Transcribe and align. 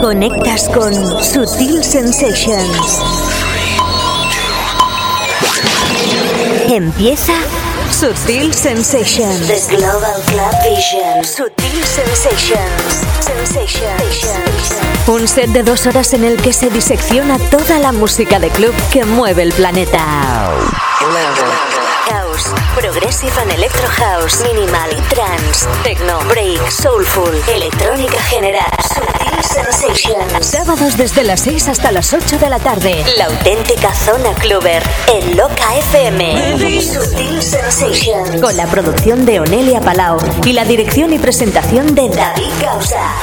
Conectas 0.00 0.68
con 0.74 0.92
Sutil 1.22 1.84
Sensations. 1.84 3.00
Empieza 6.68 7.34
Sutil 7.92 8.52
Sensations. 8.52 9.46
The 9.46 9.76
Global 9.76 10.22
Club 10.26 10.54
Vision. 10.64 11.24
Sutil 11.24 11.84
Sensations. 11.84 13.06
Sensations. 13.20 14.26
Un 15.06 15.28
set 15.28 15.50
de 15.50 15.62
dos 15.62 15.86
horas 15.86 16.14
en 16.14 16.24
el 16.24 16.36
que 16.38 16.52
se 16.52 16.68
disecciona 16.68 17.38
toda 17.38 17.78
la 17.78 17.92
música 17.92 18.40
de 18.40 18.48
club 18.50 18.74
que 18.92 19.04
mueve 19.04 19.42
el 19.44 19.52
planeta. 19.52 20.50
House, 22.10 22.52
Progressive 22.74 23.32
and 23.40 23.50
Electro 23.52 23.86
House, 23.88 24.42
Minimal, 24.42 24.90
Trance, 25.08 25.66
Techno, 25.82 26.18
Break, 26.28 26.70
Soulful, 26.70 27.34
Electrónica 27.52 28.20
General, 28.22 28.70
Sutil 28.80 29.42
Sensations. 29.42 30.46
Sábados 30.46 30.96
desde 30.96 31.24
las 31.24 31.40
6 31.40 31.68
hasta 31.68 31.90
las 31.92 32.12
8 32.12 32.38
de 32.38 32.48
la 32.48 32.58
tarde. 32.58 33.04
La 33.16 33.26
auténtica 33.26 33.94
zona 33.94 34.32
cluber 34.34 34.82
en 35.12 35.36
Loca 35.36 35.76
FM. 35.92 36.80
Sutil 36.80 37.42
Sensations. 37.42 38.40
Con 38.40 38.56
la 38.56 38.66
producción 38.66 39.26
de 39.26 39.40
Onelia 39.40 39.80
Palau 39.80 40.18
y 40.44 40.52
la 40.52 40.64
dirección 40.64 41.12
y 41.12 41.18
presentación 41.18 41.94
de 41.94 42.08
David 42.08 42.50
Causa. 42.60 43.14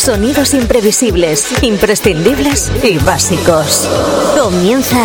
Sonidos 0.00 0.54
imprevisibles, 0.54 1.62
imprescindibles 1.62 2.72
y 2.82 2.96
básicos. 2.96 3.86
Comienza 4.34 4.96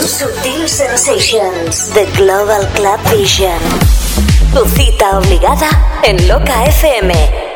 Sutil 0.00 0.68
Sensations, 0.68 1.90
The 1.92 2.06
Global 2.16 2.64
Club 2.74 3.00
Vision. 3.18 3.58
Tu 4.54 4.64
cita 4.76 5.18
obligada 5.18 5.68
en 6.04 6.28
Loca 6.28 6.66
FM. 6.66 7.47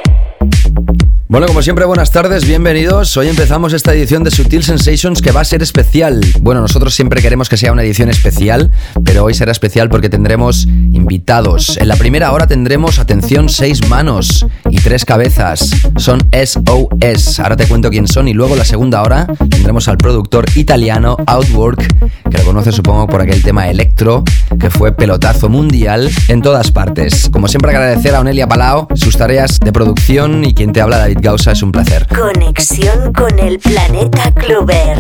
Bueno, 1.33 1.47
como 1.47 1.63
siempre, 1.63 1.87
buenas 1.87 2.11
tardes, 2.11 2.47
bienvenidos. 2.47 3.17
Hoy 3.17 3.29
empezamos 3.29 3.73
esta 3.73 3.95
edición 3.95 4.23
de 4.23 4.31
Sutil 4.31 4.63
Sensations 4.63 5.23
que 5.23 5.33
va 5.33 5.41
a 5.41 5.45
ser 5.47 5.63
especial. 5.63 6.21
Bueno, 6.43 6.61
nosotros 6.61 6.95
siempre 6.95 7.23
queremos 7.23 7.49
que 7.49 7.57
sea 7.57 7.73
una 7.73 7.83
edición 7.83 8.11
especial, 8.11 8.71
pero 9.03 9.25
hoy 9.25 9.33
será 9.33 9.51
especial 9.51 9.89
porque 9.89 10.11
tendremos 10.11 10.67
invitados. 10.67 11.79
En 11.79 11.89
la 11.89 11.97
primera 11.97 12.33
hora 12.33 12.47
tendremos, 12.47 12.99
atención, 12.99 13.49
seis 13.49 13.89
manos 13.89 14.45
y 14.69 14.77
tres 14.77 15.07
cabezas. 15.07 15.71
Son 15.97 16.21
SOS. 16.33 17.41
Ahora 17.41 17.57
te 17.57 17.67
cuento 17.67 17.89
quién 17.89 18.09
son. 18.09 18.29
Y 18.29 18.35
luego 18.35 18.55
la 18.55 18.67
segunda 18.67 19.01
hora 19.01 19.27
tendremos 19.49 19.89
al 19.89 19.97
productor 19.97 20.45
italiano 20.55 21.17
Outwork, 21.27 21.81
que 22.31 22.37
lo 22.37 22.45
conoce 22.45 22.73
supongo 22.73 23.07
por 23.07 23.23
aquel 23.23 23.43
tema 23.43 23.71
electro, 23.71 24.23
que 24.61 24.69
fue 24.69 24.93
pelotazo 24.93 25.49
mundial 25.49 26.11
en 26.29 26.43
todas 26.43 26.71
partes. 26.71 27.31
Como 27.33 27.49
siempre, 27.49 27.71
agradecer 27.71 28.15
a 28.15 28.21
Onelia 28.21 28.47
Palao 28.47 28.87
sus 28.95 29.17
tareas 29.17 29.59
de 29.59 29.73
producción 29.73 30.45
y 30.45 30.53
quien 30.53 30.75
te 30.75 30.83
habla, 30.83 30.99
David 30.99 31.22
Gausa, 31.23 31.53
es 31.53 31.63
un 31.63 31.71
placer. 31.71 32.05
Conexión 32.09 33.13
con 33.13 33.39
el 33.39 33.61
planeta 33.61 34.33
Clover. 34.35 34.99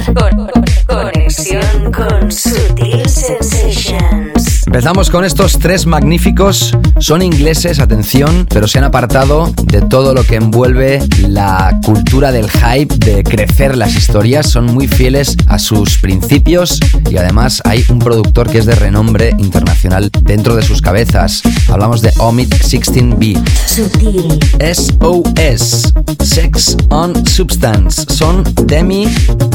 conexión 0.86 1.90
con 1.90 2.30
Sutil 2.30 3.08
Sensations. 3.08 4.41
Empezamos 4.72 5.10
con 5.10 5.26
estos 5.26 5.58
tres 5.58 5.84
magníficos. 5.84 6.74
Son 6.98 7.20
ingleses, 7.20 7.78
atención, 7.78 8.46
pero 8.48 8.66
se 8.66 8.78
han 8.78 8.84
apartado 8.84 9.52
de 9.64 9.82
todo 9.82 10.14
lo 10.14 10.24
que 10.24 10.36
envuelve 10.36 10.98
la 11.28 11.78
cultura 11.84 12.32
del 12.32 12.48
hype, 12.50 12.96
de 12.96 13.22
crecer 13.22 13.76
las 13.76 13.94
historias. 13.94 14.48
Son 14.48 14.64
muy 14.64 14.88
fieles 14.88 15.36
a 15.46 15.58
sus 15.58 15.98
principios 15.98 16.80
y 17.10 17.18
además 17.18 17.60
hay 17.66 17.84
un 17.90 17.98
productor 17.98 18.48
que 18.48 18.56
es 18.56 18.64
de 18.64 18.74
renombre 18.74 19.34
internacional 19.36 20.10
dentro 20.22 20.56
de 20.56 20.62
sus 20.62 20.80
cabezas. 20.80 21.42
Hablamos 21.68 22.00
de 22.00 22.10
Omid 22.16 22.48
16B. 22.48 23.46
Sutil. 23.66 24.40
SOS. 24.58 25.92
Sex 26.24 26.78
on 26.88 27.26
Substance. 27.26 28.06
Son 28.08 28.42
Demi, 28.64 29.06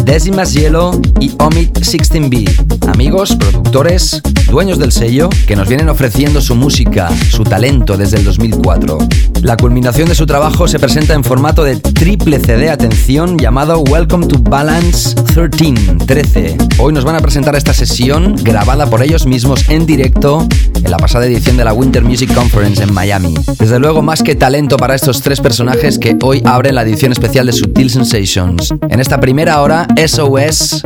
Décimas 0.04 0.54
Hielo 0.54 0.92
y 1.20 1.32
Omid 1.40 1.72
16B. 1.72 2.88
Amigos, 2.88 3.36
productores, 3.36 4.22
dueños 4.52 4.78
del 4.78 4.92
sello 4.92 5.07
que 5.08 5.56
nos 5.56 5.70
vienen 5.70 5.88
ofreciendo 5.88 6.42
su 6.42 6.54
música, 6.54 7.10
su 7.32 7.46
talento 7.46 7.96
desde 7.96 8.18
el 8.18 8.26
2004. 8.26 8.98
La 9.42 9.56
culminación 9.56 10.10
de 10.10 10.16
su 10.16 10.26
trabajo 10.26 10.68
se 10.68 10.80
presenta 10.80 11.14
en 11.14 11.24
formato 11.24 11.64
de 11.64 11.78
triple 11.78 12.40
CD, 12.40 12.70
atención, 12.70 13.38
llamado 13.38 13.80
Welcome 13.80 14.28
to 14.28 14.38
Balance 14.38 15.16
13, 15.34 15.96
13. 16.06 16.58
Hoy 16.80 16.92
nos 16.92 17.06
van 17.06 17.16
a 17.16 17.20
presentar 17.20 17.56
esta 17.56 17.74
sesión 17.74 18.36
grabada 18.44 18.90
por 18.90 19.02
ellos 19.02 19.26
mismos 19.26 19.70
en 19.70 19.86
directo 19.86 20.46
en 20.76 20.92
la 20.92 20.98
pasada 20.98 21.26
edición 21.26 21.56
de 21.56 21.64
la 21.64 21.72
Winter 21.72 22.04
Music 22.04 22.34
Conference 22.34 22.84
en 22.84 22.94
Miami. 22.94 23.34
Desde 23.58 23.80
luego, 23.80 24.02
más 24.02 24.22
que 24.22 24.36
talento 24.36 24.76
para 24.76 24.94
estos 24.94 25.22
tres 25.22 25.40
personajes 25.40 26.00
que 26.00 26.18
hoy 26.22 26.42
abren 26.44 26.76
la 26.76 26.82
edición 26.82 27.14
especial 27.14 27.46
de 27.46 27.54
Sutil 27.54 27.90
Sensations. 27.90 28.74
En 28.90 29.00
esta 29.00 29.22
primera 29.22 29.62
hora, 29.62 29.88
SOS 30.06 30.84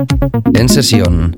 en 0.54 0.70
sesión. 0.70 1.36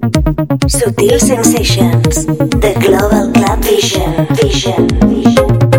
Sutil 0.67 1.19
Sensations, 1.19 2.27
The 2.73 2.79
Global 2.79 3.31
Club 3.31 3.63
Vision. 3.63 4.25
Vision. 4.35 4.87
Vision. 5.07 5.72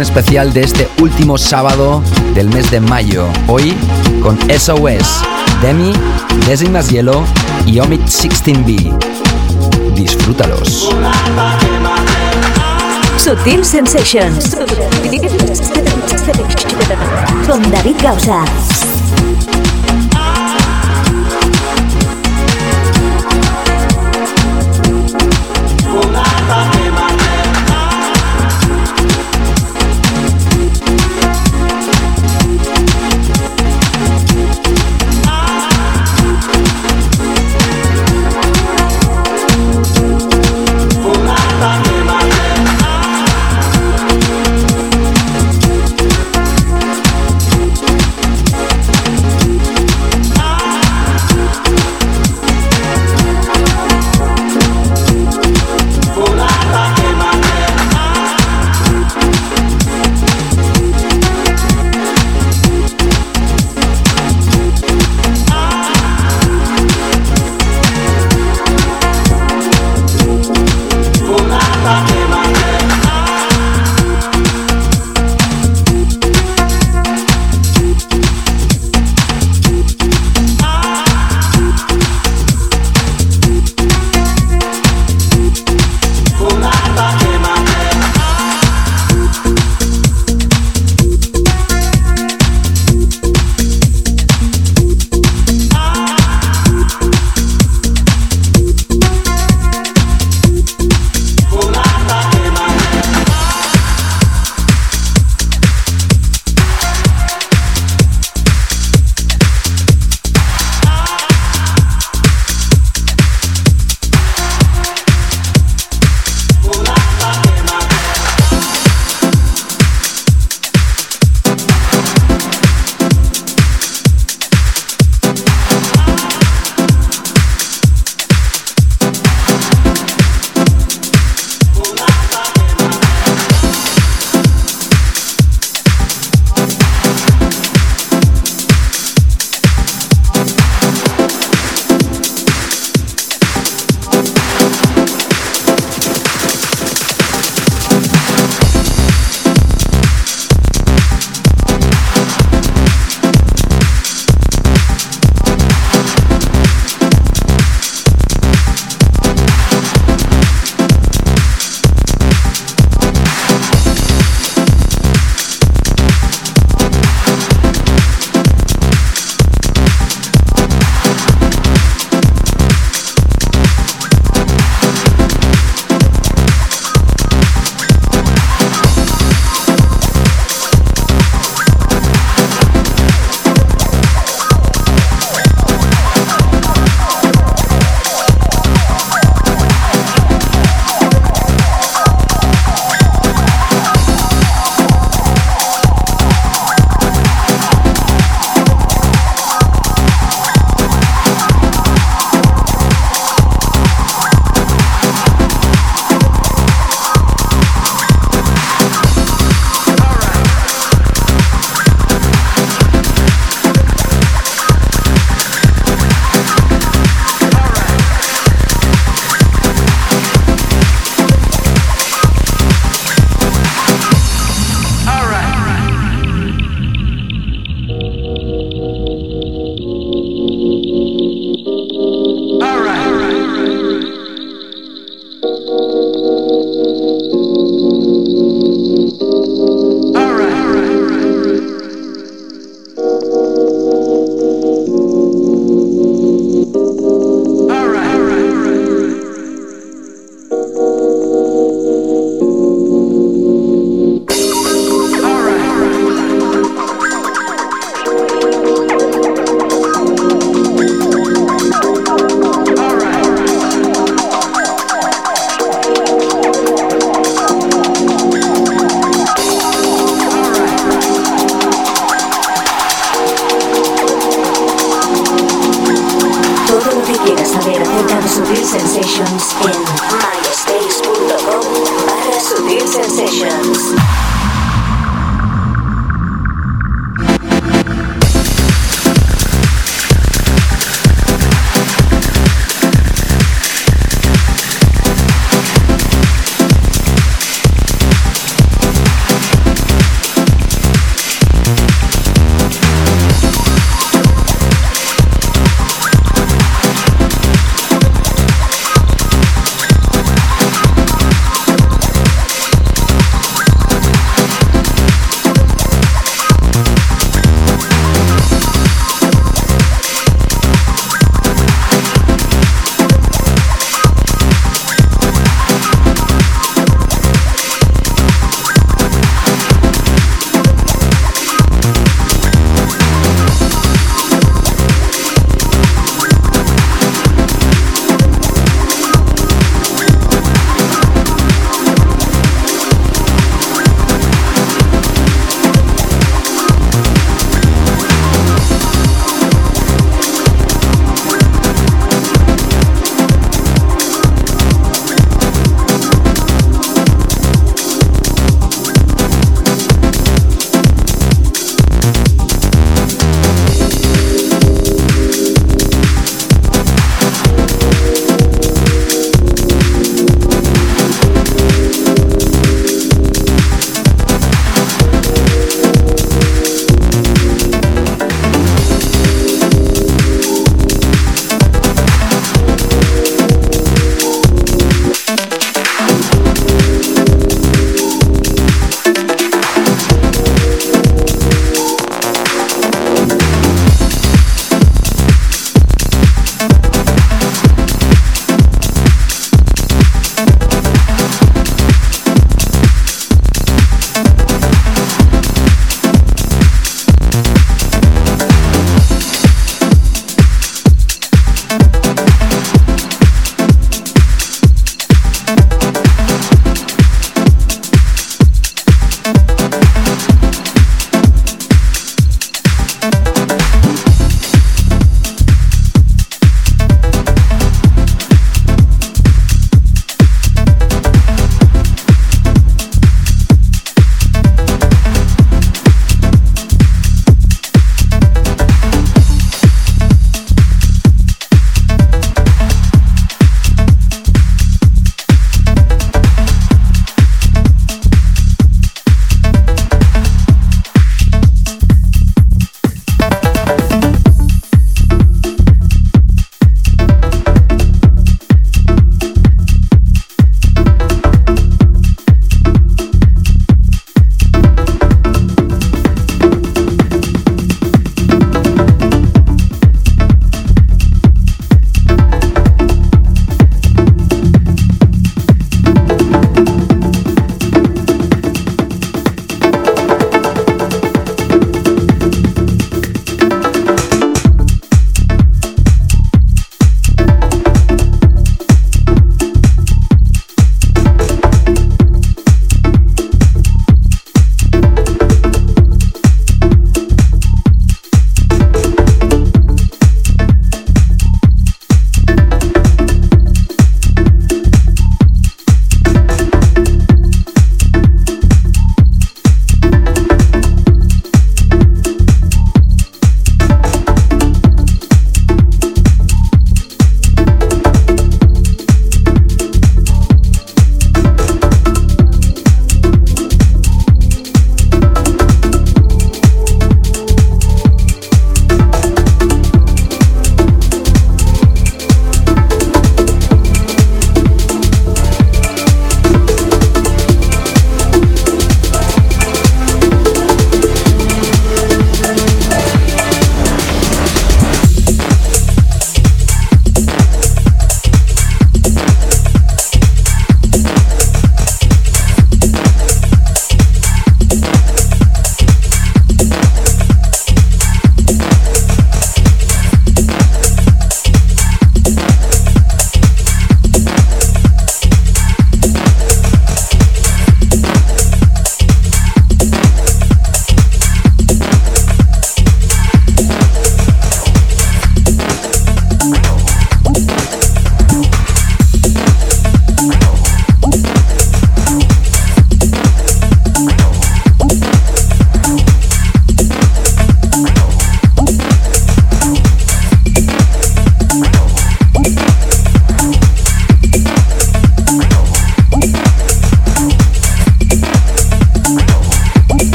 Especial 0.00 0.52
de 0.52 0.62
este 0.62 0.88
último 1.00 1.38
sábado 1.38 2.02
del 2.34 2.48
mes 2.48 2.70
de 2.70 2.80
mayo. 2.80 3.26
Hoy 3.46 3.74
con 4.22 4.38
SOS, 4.50 5.22
Demi, 5.62 5.92
Decimas 6.46 6.88
Hielo 6.90 7.24
y 7.66 7.78
Omit 7.78 8.02
16B. 8.02 8.96
Disfrútalos. 9.94 10.90
Sutil 13.16 13.64
Sensations. 13.64 14.56
Con 17.46 17.70
David 17.70 17.96
Gausa. 18.02 18.44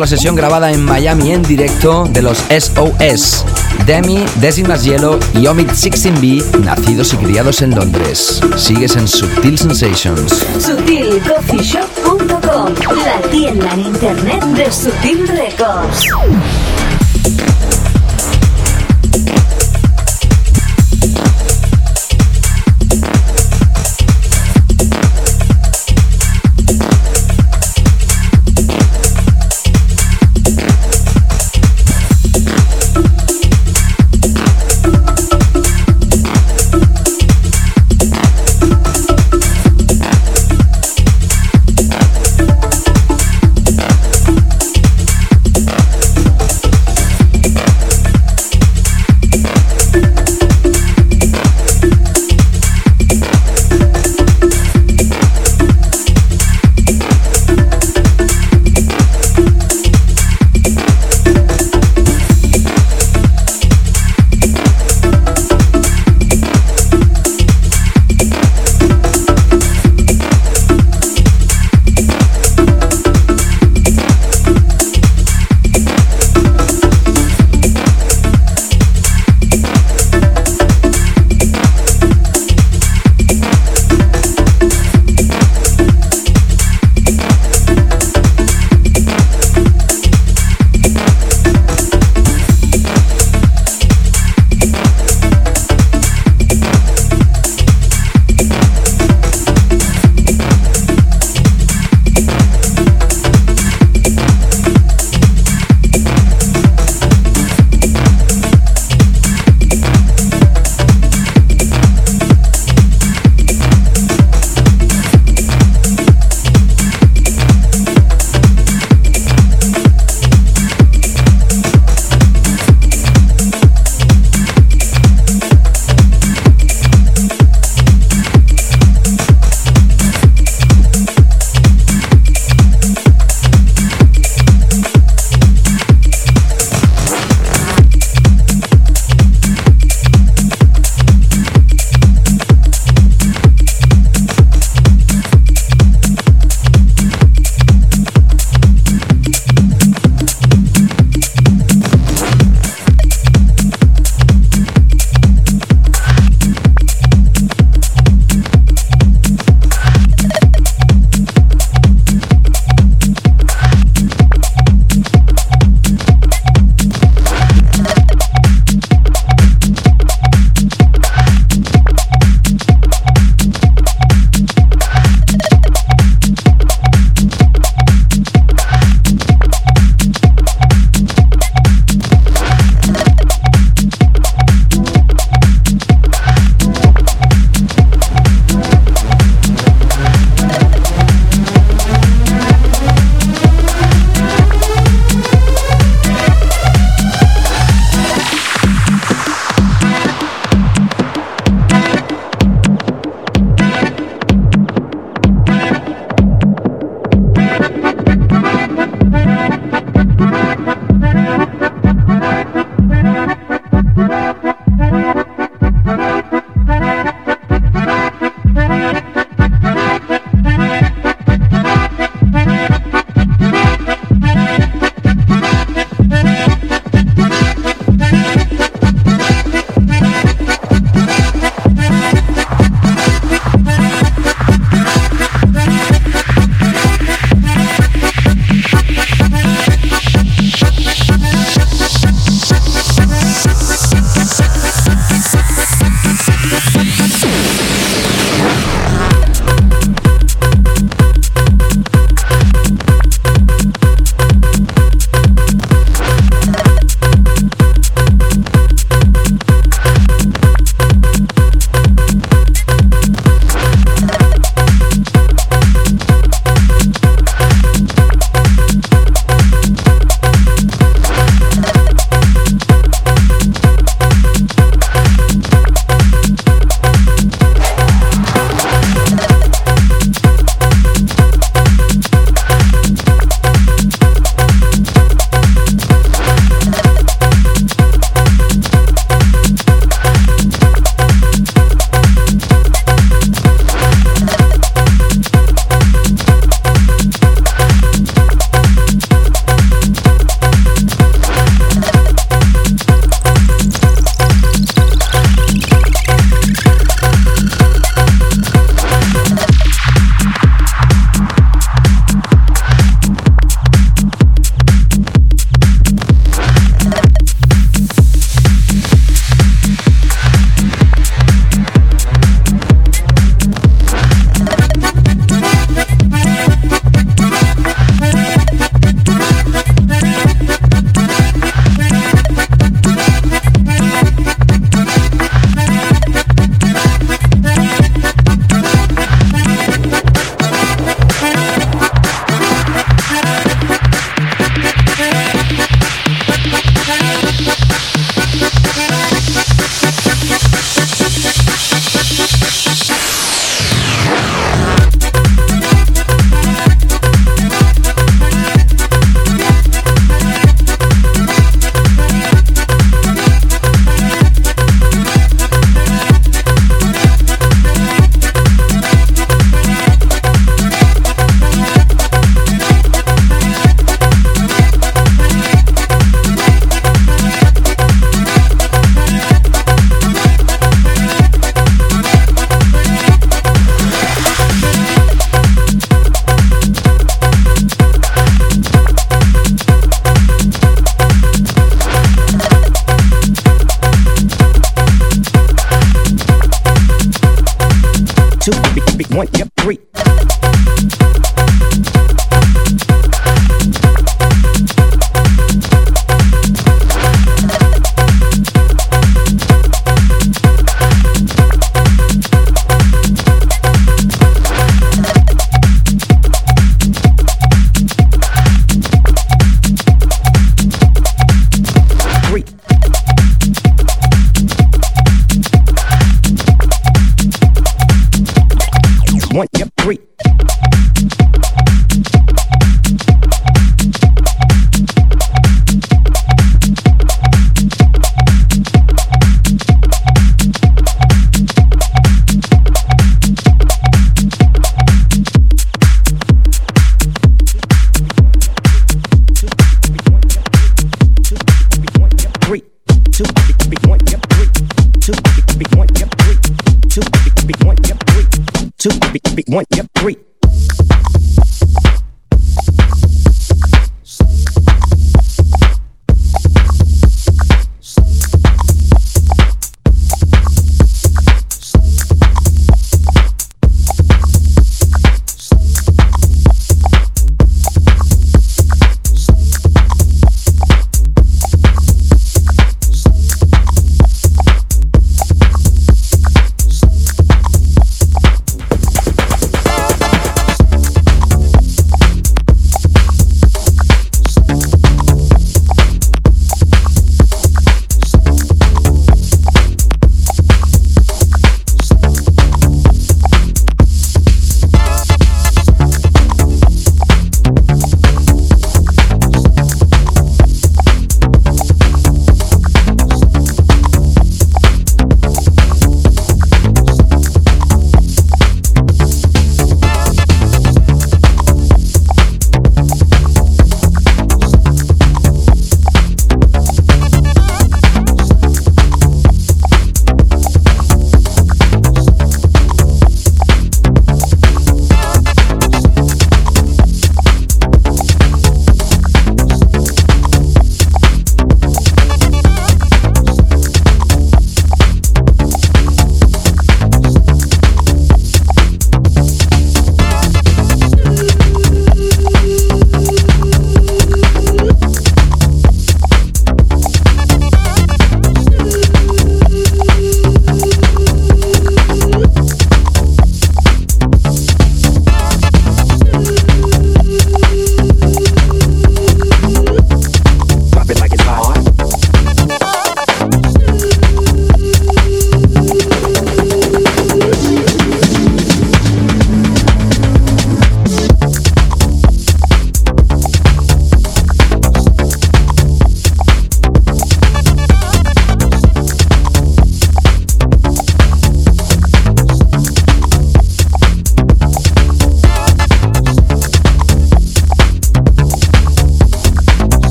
La 0.00 0.06
sesión 0.06 0.34
grabada 0.34 0.72
en 0.72 0.82
Miami 0.84 1.32
en 1.32 1.42
directo 1.42 2.06
de 2.10 2.22
los 2.22 2.38
SOS. 2.48 3.44
Demi, 3.86 4.24
Decimas 4.40 4.84
Hielo 4.84 5.18
y 5.34 5.46
Omid 5.46 5.68
16B, 5.68 6.60
nacidos 6.60 7.12
y 7.14 7.16
criados 7.16 7.62
en 7.62 7.74
Londres. 7.74 8.40
Sigues 8.56 8.94
en 8.96 9.08
Subtil 9.08 9.58
Sensations. 9.58 10.46
SutilCoffeeShop.com, 10.58 12.74
la 13.04 13.20
tienda 13.30 13.72
en 13.74 13.80
internet 13.80 14.44
de 14.44 14.72
Sutil 14.72 15.28
Records. 15.28 16.06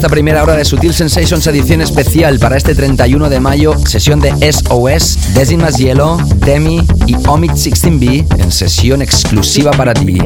Esta 0.00 0.08
primera 0.08 0.42
hora 0.42 0.56
de 0.56 0.64
Sutil 0.64 0.94
Sensations 0.94 1.46
edición 1.46 1.82
especial 1.82 2.38
para 2.38 2.56
este 2.56 2.74
31 2.74 3.28
de 3.28 3.38
mayo, 3.38 3.74
sesión 3.86 4.18
de 4.18 4.32
SOS, 4.50 5.34
Decimas 5.34 5.76
Hielo, 5.76 6.16
Demi 6.36 6.80
y 7.06 7.16
Omid 7.28 7.50
16B 7.50 8.24
en 8.42 8.50
sesión 8.50 9.02
exclusiva 9.02 9.72
para 9.72 9.92
ti. 9.92 10.18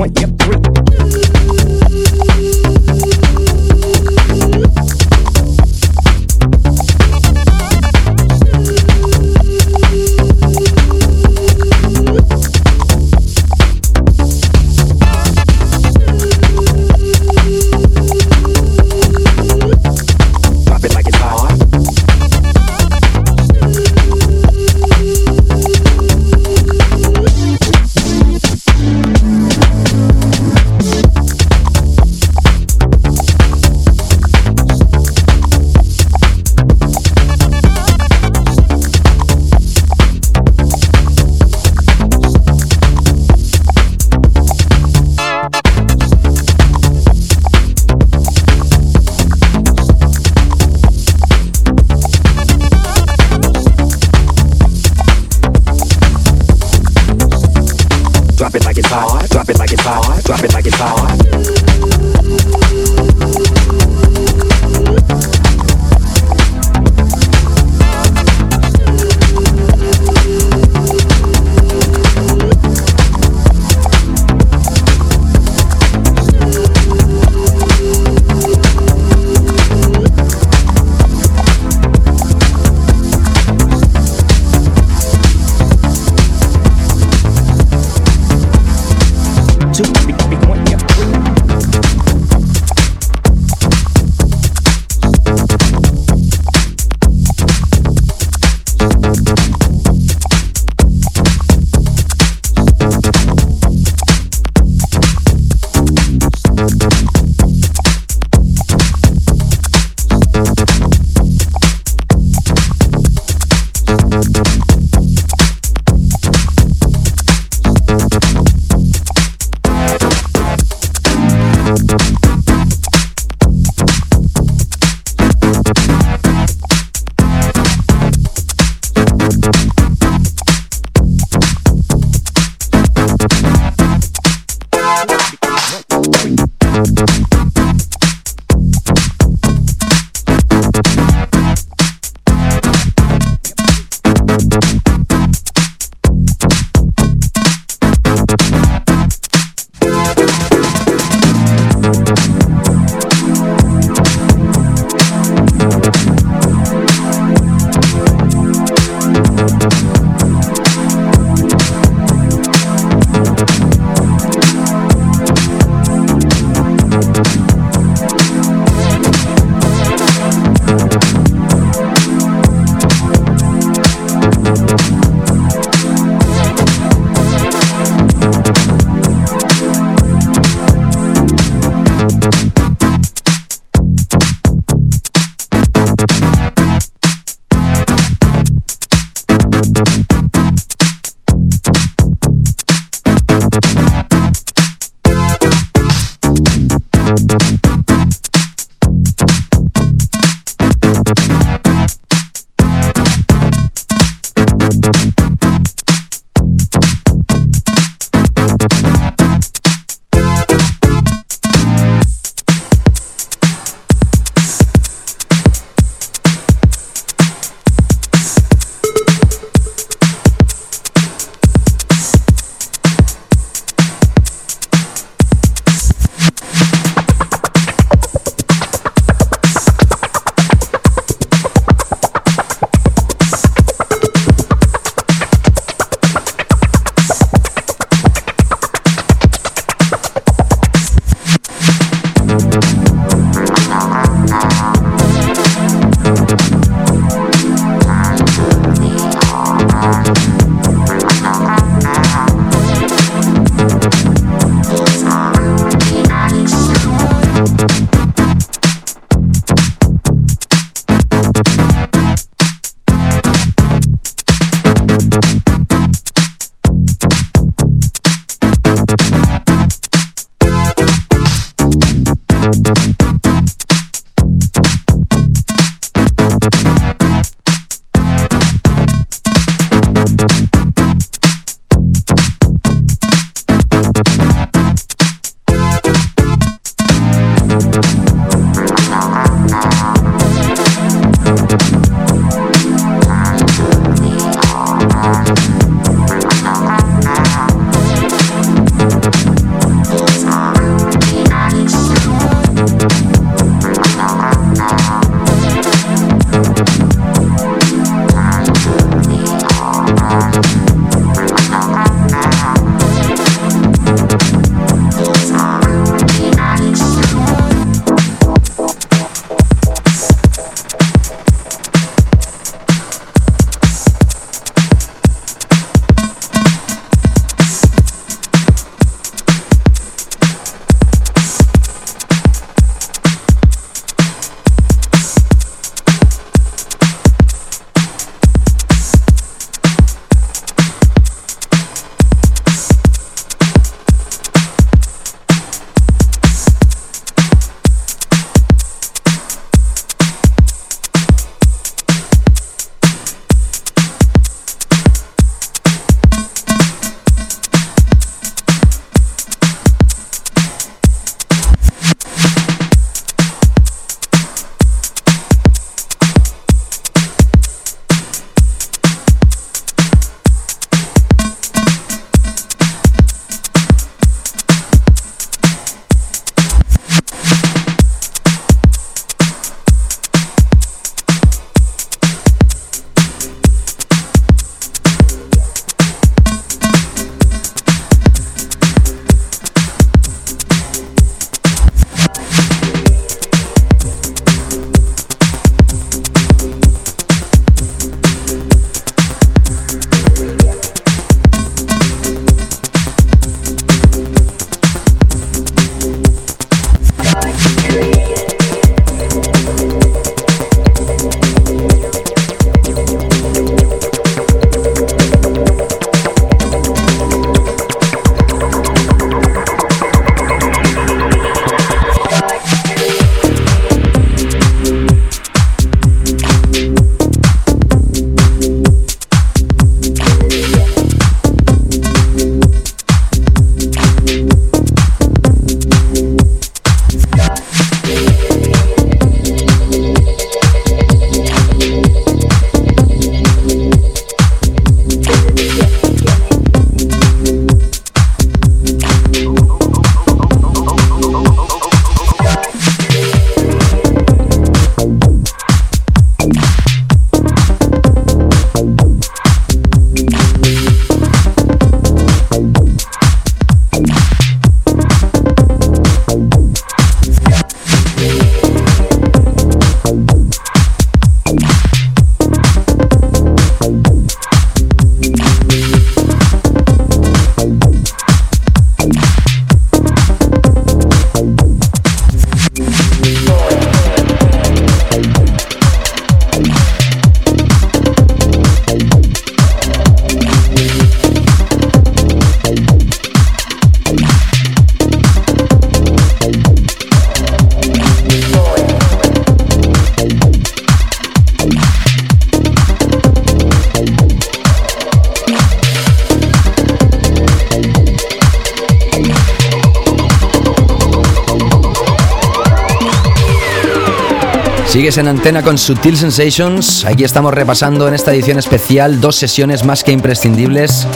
En 514.96 515.08
antena 515.08 515.42
con 515.42 515.58
Sutil 515.58 515.96
Sensations. 515.96 516.84
Aquí 516.84 517.02
estamos 517.02 517.34
repasando 517.34 517.88
en 517.88 517.94
esta 517.94 518.12
edición 518.12 518.38
especial 518.38 519.00
dos 519.00 519.16
sesiones 519.16 519.64
más 519.64 519.82
que 519.82 519.90
imprescindibles. 519.90 520.86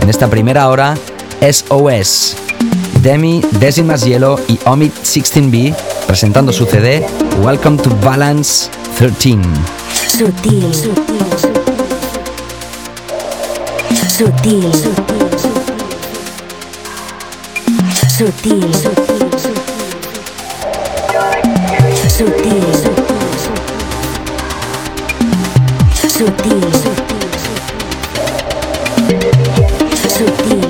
En 0.00 0.08
esta 0.08 0.30
primera 0.30 0.70
hora, 0.70 0.94
SOS. 1.42 2.36
Demi, 3.02 3.42
Decimas 3.60 4.02
Hielo 4.04 4.40
y 4.48 4.58
Omid 4.64 4.92
16B 4.92 5.74
presentando 6.06 6.54
su 6.54 6.64
CD 6.64 7.04
Welcome 7.42 7.82
to 7.82 7.90
Balance 8.02 8.70
13. 8.96 9.38
Sutil. 10.08 10.72
Sutil. 14.08 14.72
Sutil. 22.08 22.93
Sutil. 26.14 26.60
Sutil. 26.72 27.18
Sutil. 28.96 29.50
Sutil. 30.08 30.63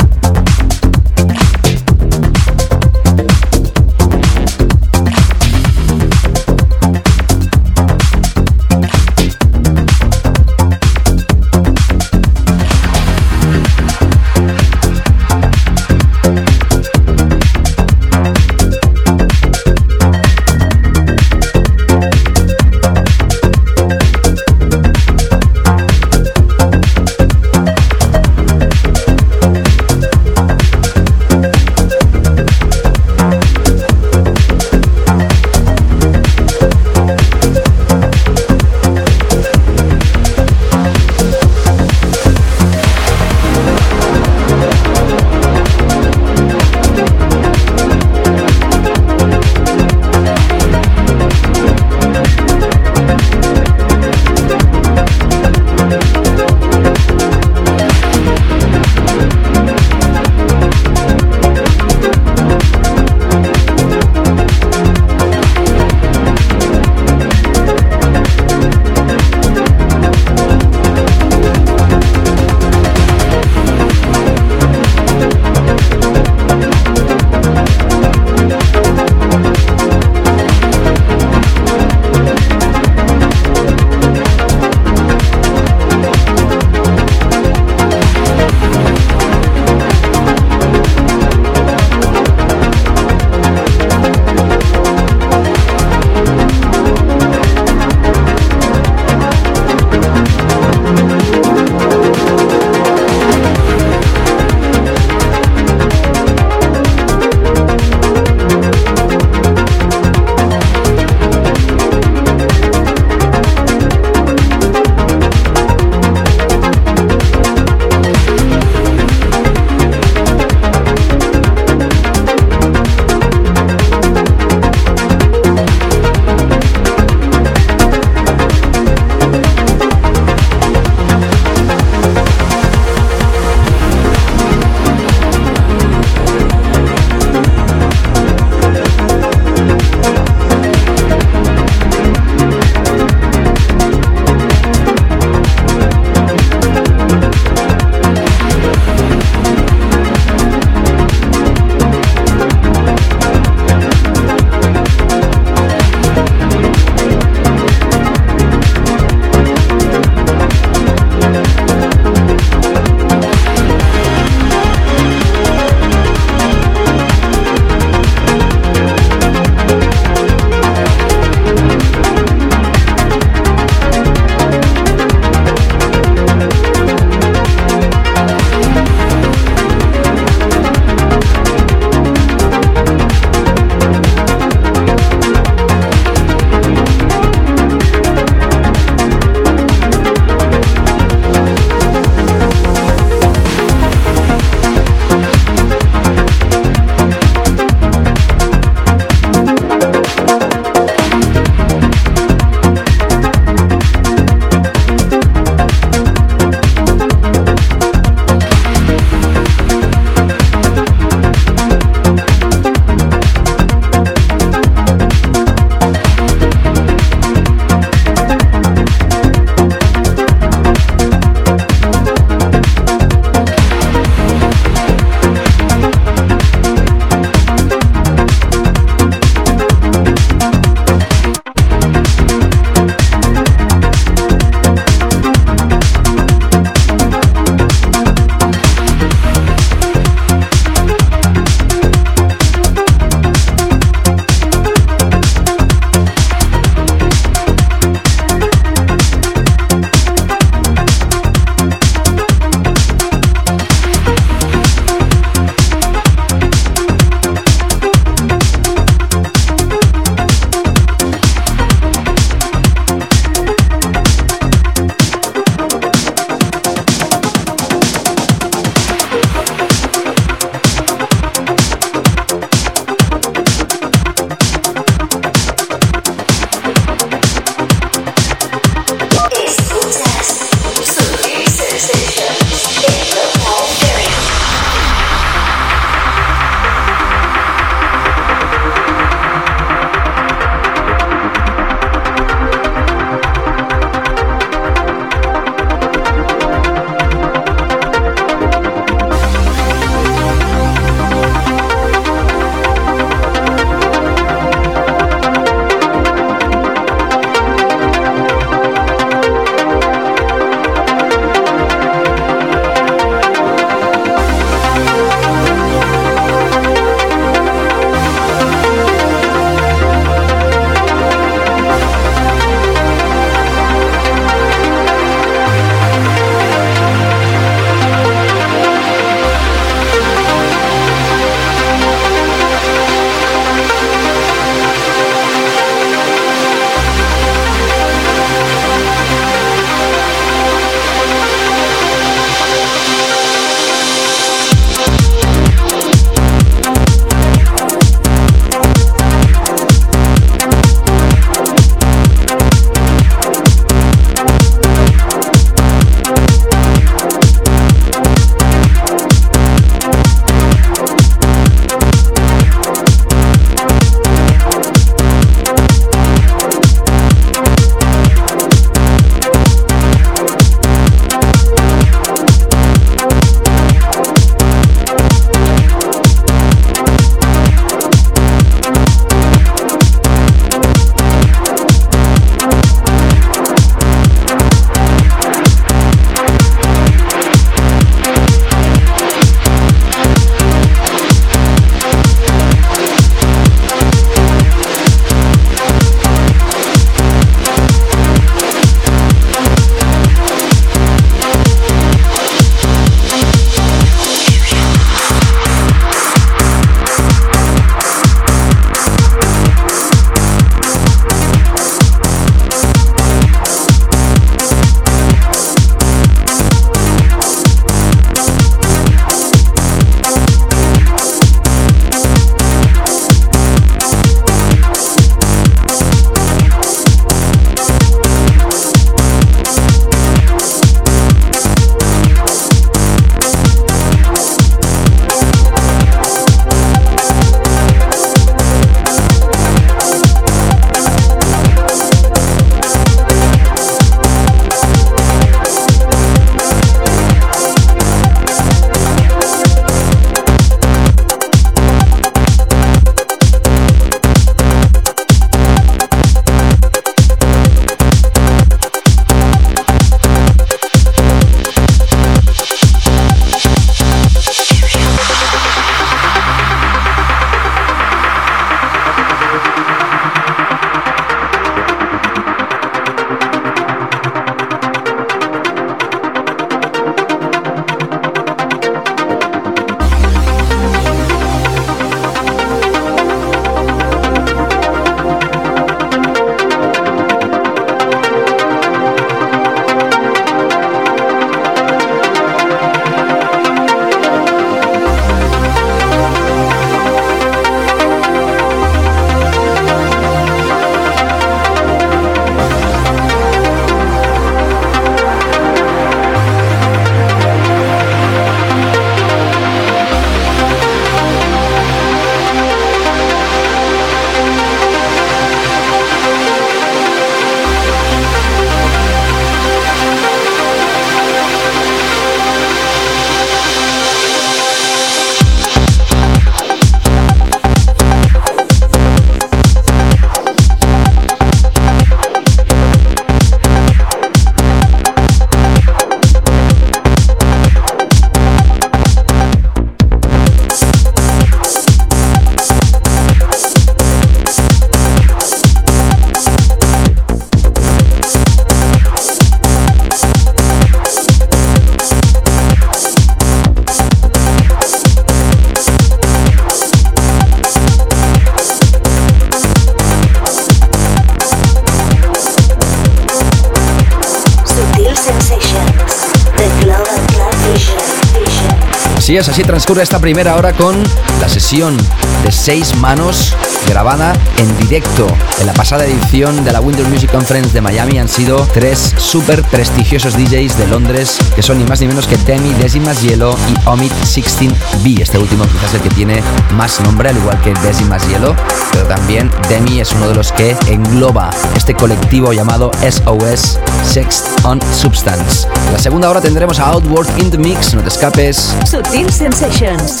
Transcurre 569.64 569.82
esta 569.84 569.98
primera 569.98 570.36
hora 570.36 570.52
con 570.52 570.76
la 571.22 571.26
sesión 571.26 571.74
de 572.22 572.30
seis 572.30 572.76
manos 572.76 573.34
grabada 573.66 574.12
en 574.38 574.58
directo. 574.58 575.06
En 575.40 575.46
la 575.46 575.54
pasada 575.54 575.84
edición 575.84 576.44
de 576.44 576.52
la 576.52 576.60
Winter 576.60 576.86
Music 576.86 577.10
Conference 577.10 577.52
de 577.52 577.60
Miami 577.60 577.98
han 577.98 578.08
sido 578.08 578.46
tres 578.52 578.94
súper 578.96 579.42
prestigiosos 579.42 580.16
DJs 580.16 580.58
de 580.58 580.66
Londres, 580.66 581.18
que 581.34 581.42
son 581.42 581.58
ni 581.58 581.64
más 581.64 581.80
ni 581.80 581.88
menos 581.88 582.06
que 582.06 582.16
Demi, 582.18 582.52
Decimas 582.54 583.02
Hielo 583.02 583.36
y 583.48 583.68
Omid 583.68 583.92
16B. 584.02 585.00
Este 585.00 585.18
último 585.18 585.44
quizás 585.46 585.74
el 585.74 585.80
que 585.80 585.90
tiene 585.90 586.22
más 586.54 586.80
nombre, 586.80 587.10
al 587.10 587.16
igual 587.16 587.40
que 587.40 587.52
Decimas 587.54 588.06
Hielo, 588.08 588.34
pero 588.72 588.86
también 588.86 589.30
Demi 589.48 589.80
es 589.80 589.92
uno 589.92 590.08
de 590.08 590.14
los 590.14 590.32
que 590.32 590.56
engloba 590.68 591.30
este 591.56 591.74
colectivo 591.74 592.32
llamado 592.32 592.70
SOS 592.82 593.58
Sex 593.84 594.24
on 594.44 594.60
Substance. 594.72 595.46
En 595.66 595.72
la 595.72 595.78
segunda 595.78 596.10
hora 596.10 596.20
tendremos 596.20 596.58
a 596.58 596.66
Outward 596.66 597.08
in 597.18 597.30
the 597.30 597.38
Mix, 597.38 597.74
no 597.74 597.82
te 597.82 597.88
escapes. 597.88 598.54
Sutil 598.64 599.10
Sensations. 599.10 600.00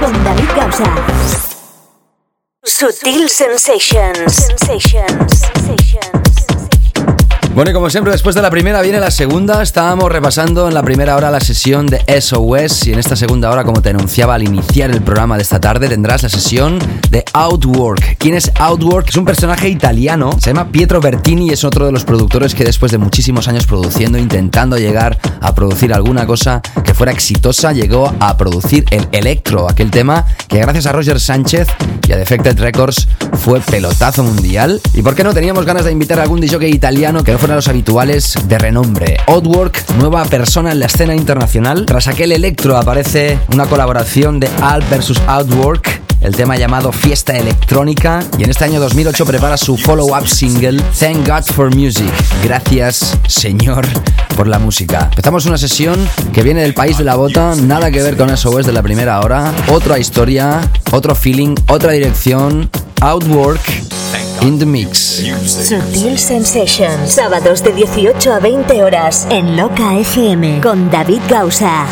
Con 0.00 0.24
David 0.24 0.48
Gausa. 0.56 0.84
Sutil 2.64 3.28
Sensations. 3.28 4.34
Sensations. 4.34 5.40
Sensations. 5.40 5.79
Bueno, 7.52 7.72
y 7.72 7.74
como 7.74 7.90
siempre, 7.90 8.12
después 8.12 8.36
de 8.36 8.42
la 8.42 8.50
primera 8.50 8.80
viene 8.80 9.00
la 9.00 9.10
segunda. 9.10 9.60
Estábamos 9.60 10.10
repasando 10.10 10.68
en 10.68 10.74
la 10.74 10.84
primera 10.84 11.16
hora 11.16 11.32
la 11.32 11.40
sesión 11.40 11.88
de 11.88 12.00
SOS 12.20 12.86
y 12.86 12.92
en 12.92 13.00
esta 13.00 13.16
segunda 13.16 13.50
hora, 13.50 13.64
como 13.64 13.82
te 13.82 13.90
anunciaba 13.90 14.36
al 14.36 14.44
iniciar 14.44 14.90
el 14.90 15.02
programa 15.02 15.36
de 15.36 15.42
esta 15.42 15.60
tarde, 15.60 15.88
tendrás 15.88 16.22
la 16.22 16.28
sesión 16.28 16.78
de 17.10 17.24
Outwork. 17.32 18.16
¿Quién 18.18 18.36
es 18.36 18.52
Outwork? 18.54 19.08
Es 19.08 19.16
un 19.16 19.24
personaje 19.24 19.68
italiano, 19.68 20.30
se 20.38 20.50
llama 20.50 20.70
Pietro 20.70 21.00
Bertini 21.00 21.48
y 21.48 21.50
es 21.50 21.64
otro 21.64 21.86
de 21.86 21.92
los 21.92 22.04
productores 22.04 22.54
que 22.54 22.64
después 22.64 22.92
de 22.92 22.98
muchísimos 22.98 23.48
años 23.48 23.66
produciendo, 23.66 24.16
intentando 24.16 24.78
llegar 24.78 25.18
a 25.40 25.52
producir 25.52 25.92
alguna 25.92 26.26
cosa 26.26 26.62
que 26.84 26.94
fuera 26.94 27.10
exitosa, 27.10 27.72
llegó 27.72 28.14
a 28.20 28.36
producir 28.36 28.84
el 28.92 29.08
Electro, 29.10 29.68
aquel 29.68 29.90
tema 29.90 30.24
que 30.46 30.58
gracias 30.58 30.86
a 30.86 30.92
Roger 30.92 31.18
Sánchez 31.18 31.66
y 32.06 32.12
a 32.12 32.16
Defected 32.16 32.58
Records 32.60 33.08
fue 33.40 33.60
pelotazo 33.60 34.22
mundial. 34.22 34.80
¿Y 34.94 35.02
por 35.02 35.14
qué 35.14 35.24
no 35.24 35.34
teníamos 35.34 35.64
ganas 35.64 35.84
de 35.84 35.92
invitar 35.92 36.20
a 36.20 36.22
algún 36.22 36.40
DJ 36.40 36.68
italiano 36.68 37.24
que 37.24 37.39
fueran 37.40 37.56
los 37.56 37.68
habituales 37.68 38.34
de 38.46 38.58
renombre? 38.58 39.16
Outwork, 39.26 39.90
nueva 39.96 40.22
persona 40.26 40.72
en 40.72 40.78
la 40.78 40.86
escena 40.86 41.16
internacional. 41.16 41.86
Tras 41.86 42.06
aquel 42.06 42.32
Electro 42.32 42.76
aparece 42.76 43.38
una 43.52 43.64
colaboración 43.64 44.38
de 44.38 44.48
Al 44.60 44.82
versus 44.82 45.18
Outwork 45.26 46.00
el 46.20 46.36
tema 46.36 46.56
llamado 46.56 46.92
Fiesta 46.92 47.34
Electrónica 47.34 48.22
y 48.36 48.44
en 48.44 48.50
este 48.50 48.64
año 48.64 48.78
2008 48.78 49.24
prepara 49.24 49.56
su 49.56 49.78
follow-up 49.78 50.28
single 50.28 50.82
Thank 50.98 51.26
God 51.26 51.44
for 51.54 51.74
Music. 51.74 52.12
Gracias, 52.44 53.16
Señor, 53.26 53.86
por 54.36 54.46
la 54.46 54.58
música. 54.58 55.08
Empezamos 55.10 55.46
una 55.46 55.56
sesión 55.56 56.06
que 56.34 56.42
viene 56.42 56.60
del 56.60 56.74
país 56.74 56.98
de 56.98 57.04
la 57.04 57.16
bota, 57.16 57.54
nada 57.54 57.90
que 57.90 58.02
ver 58.02 58.18
con 58.18 58.36
SOS 58.36 58.66
de 58.66 58.72
la 58.72 58.82
primera 58.82 59.18
hora, 59.20 59.50
otra 59.68 59.98
historia, 59.98 60.60
otro 60.92 61.14
feeling, 61.14 61.54
otra 61.68 61.92
dirección, 61.92 62.68
Outwork 63.02 63.60
in 64.42 64.58
the 64.58 64.66
Mix. 64.66 65.22
Sutil 65.46 66.18
Sensations. 66.18 67.12
Sábados 67.12 67.62
de 67.62 67.72
18 67.72 68.30
a 68.30 68.38
20 68.40 68.82
horas 68.82 69.26
en 69.30 69.56
Loca 69.56 69.96
FM 69.98 70.60
con 70.60 70.90
David 70.90 71.22
Gausa. 71.28 71.86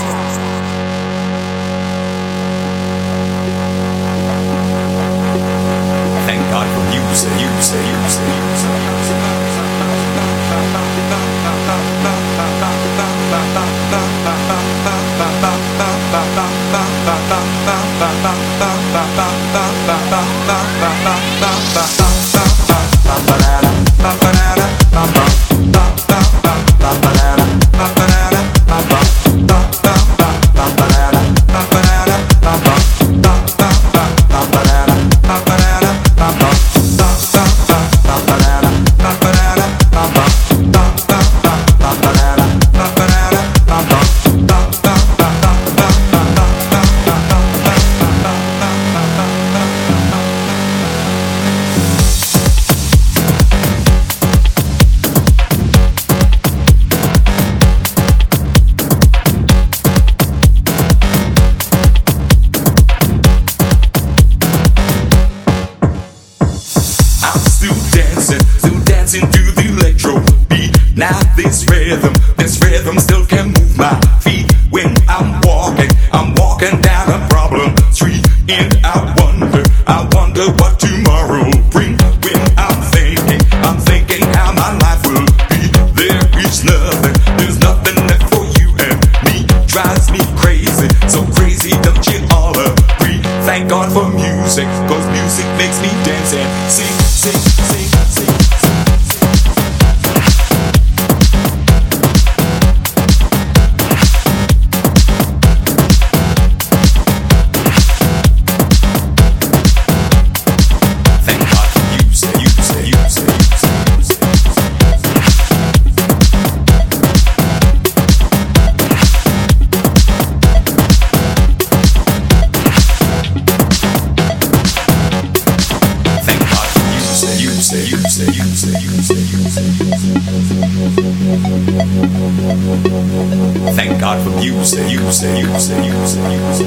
life 134.19 134.27
of 134.27 134.35
music. 134.37 134.85
music, 134.87 135.31
music, 135.33 135.79
music, 135.79 136.23
music. 136.25 136.66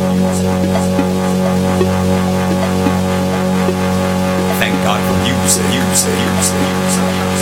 Thank 4.60 4.76
God 4.84 5.02
for 5.08 5.18
music, 5.24 5.66
music, 5.70 6.16
music, 6.36 7.42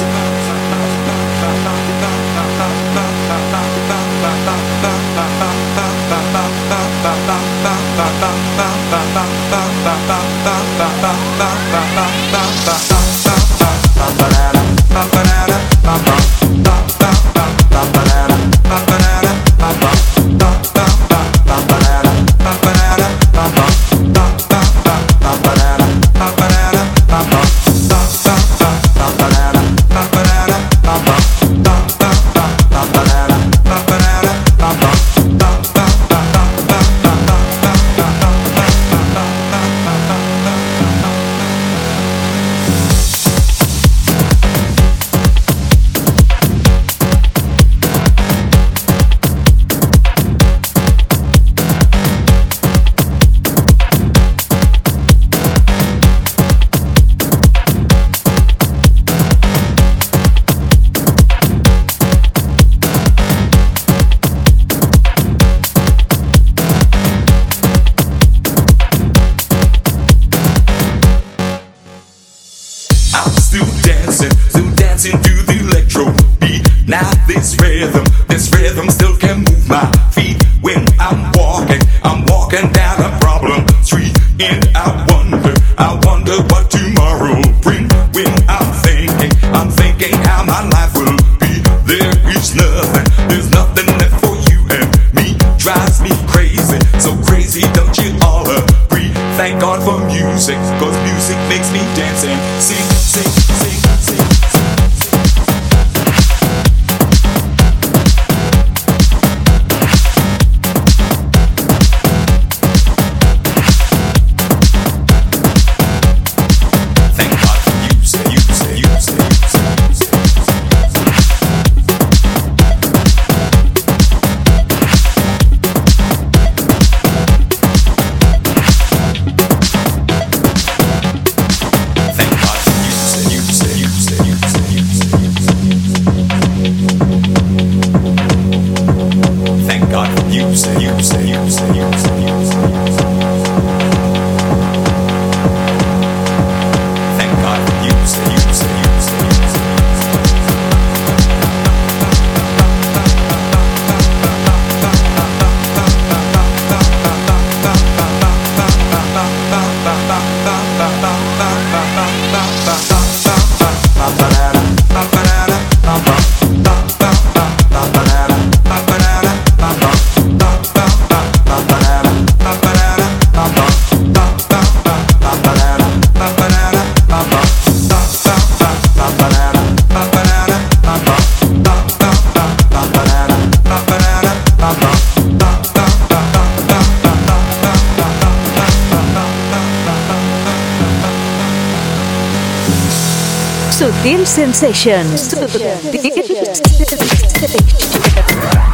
Sutil 194.10 194.26
Sensations. 194.26 195.36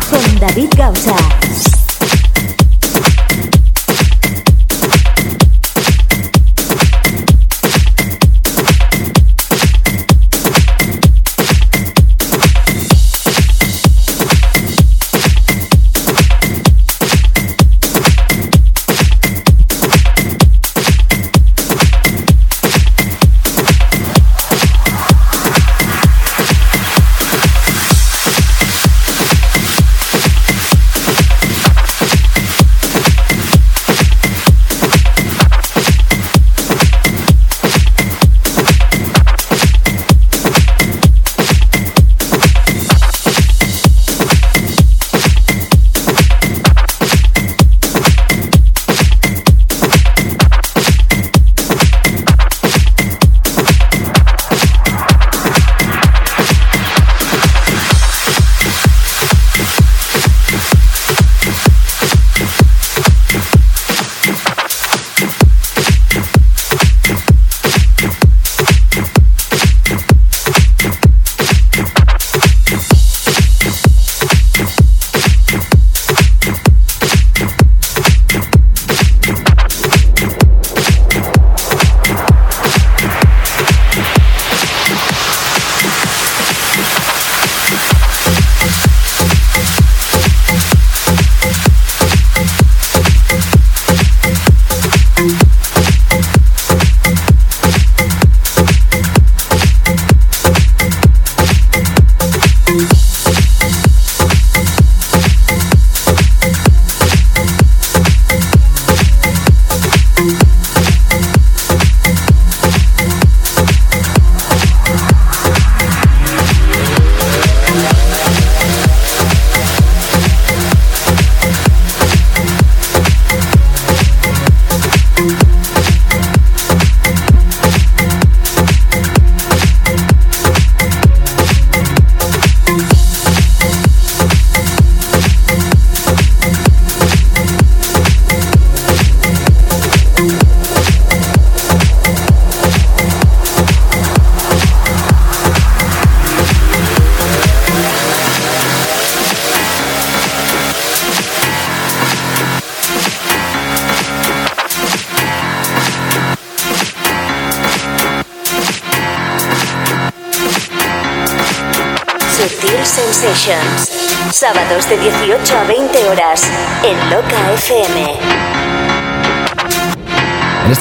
Con 0.09 0.39
David 0.39 0.69
Gausa. 0.77 1.74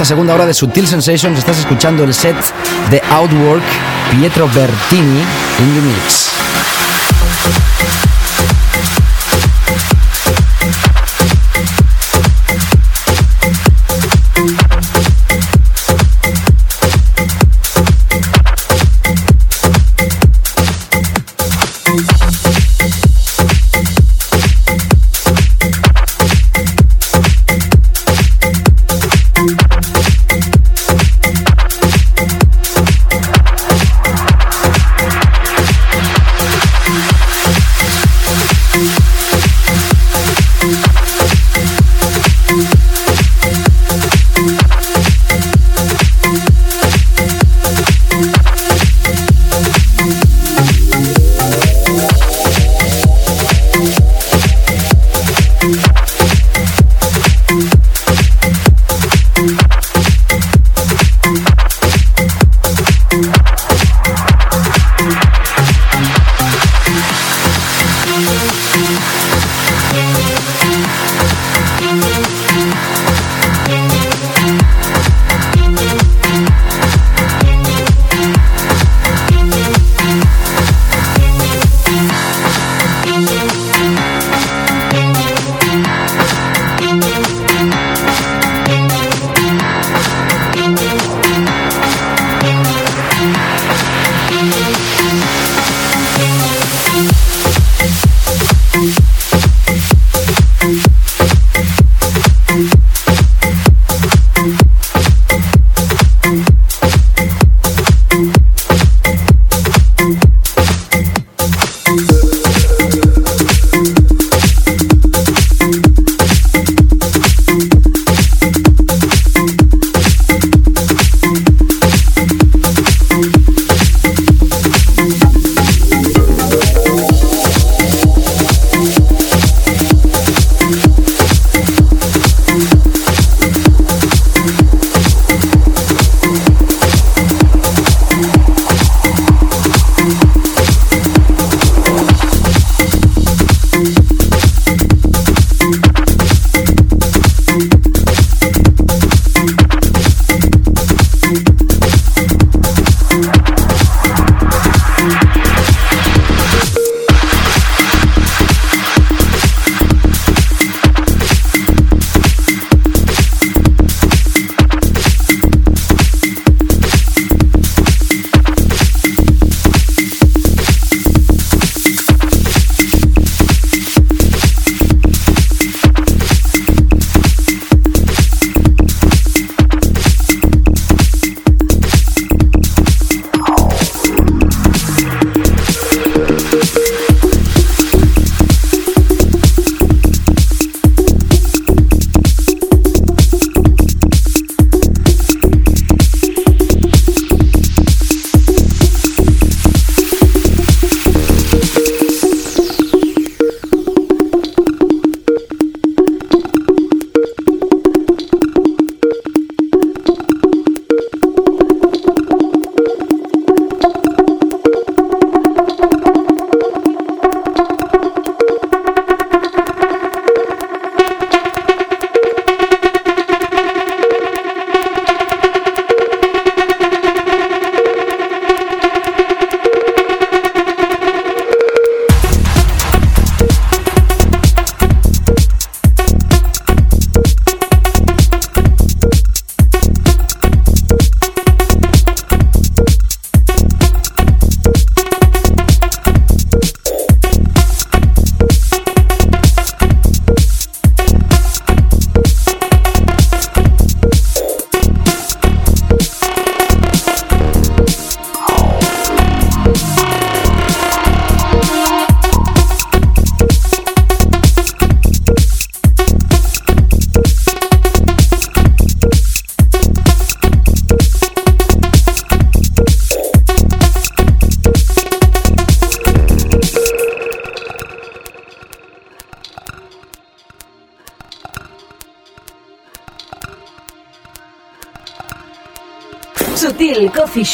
segunda 0.05 0.35
hora 0.35 0.45
de 0.45 0.53
Sutil 0.53 0.87
Sensations 0.87 1.39
estás 1.39 1.59
escuchando 1.59 2.05
el 2.05 2.13
set 2.13 2.37
de 2.91 3.01
Outwork 3.11 3.63
Pietro 4.11 4.49
Bertini 4.49 5.21
in 5.21 5.75
the 5.75 5.81
Mix. 5.81 6.34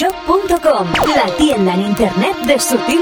sutilcoffeeshop.com, 0.01 0.87
la 1.15 1.37
tienda 1.37 1.75
en 1.75 1.83
internet 1.83 2.37
de 2.47 2.59
Sutil 2.59 3.00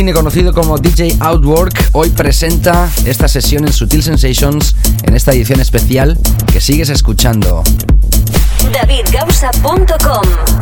Conocido 0.00 0.54
como 0.54 0.78
DJ 0.78 1.18
Outwork, 1.20 1.90
hoy 1.92 2.08
presenta 2.08 2.90
esta 3.04 3.28
sesión 3.28 3.66
en 3.66 3.72
Sutil 3.72 4.02
Sensations 4.02 4.74
en 5.02 5.14
esta 5.14 5.32
edición 5.32 5.60
especial 5.60 6.18
que 6.50 6.58
sigues 6.58 6.88
escuchando. 6.88 7.62
DavidGausa.com 8.72 10.59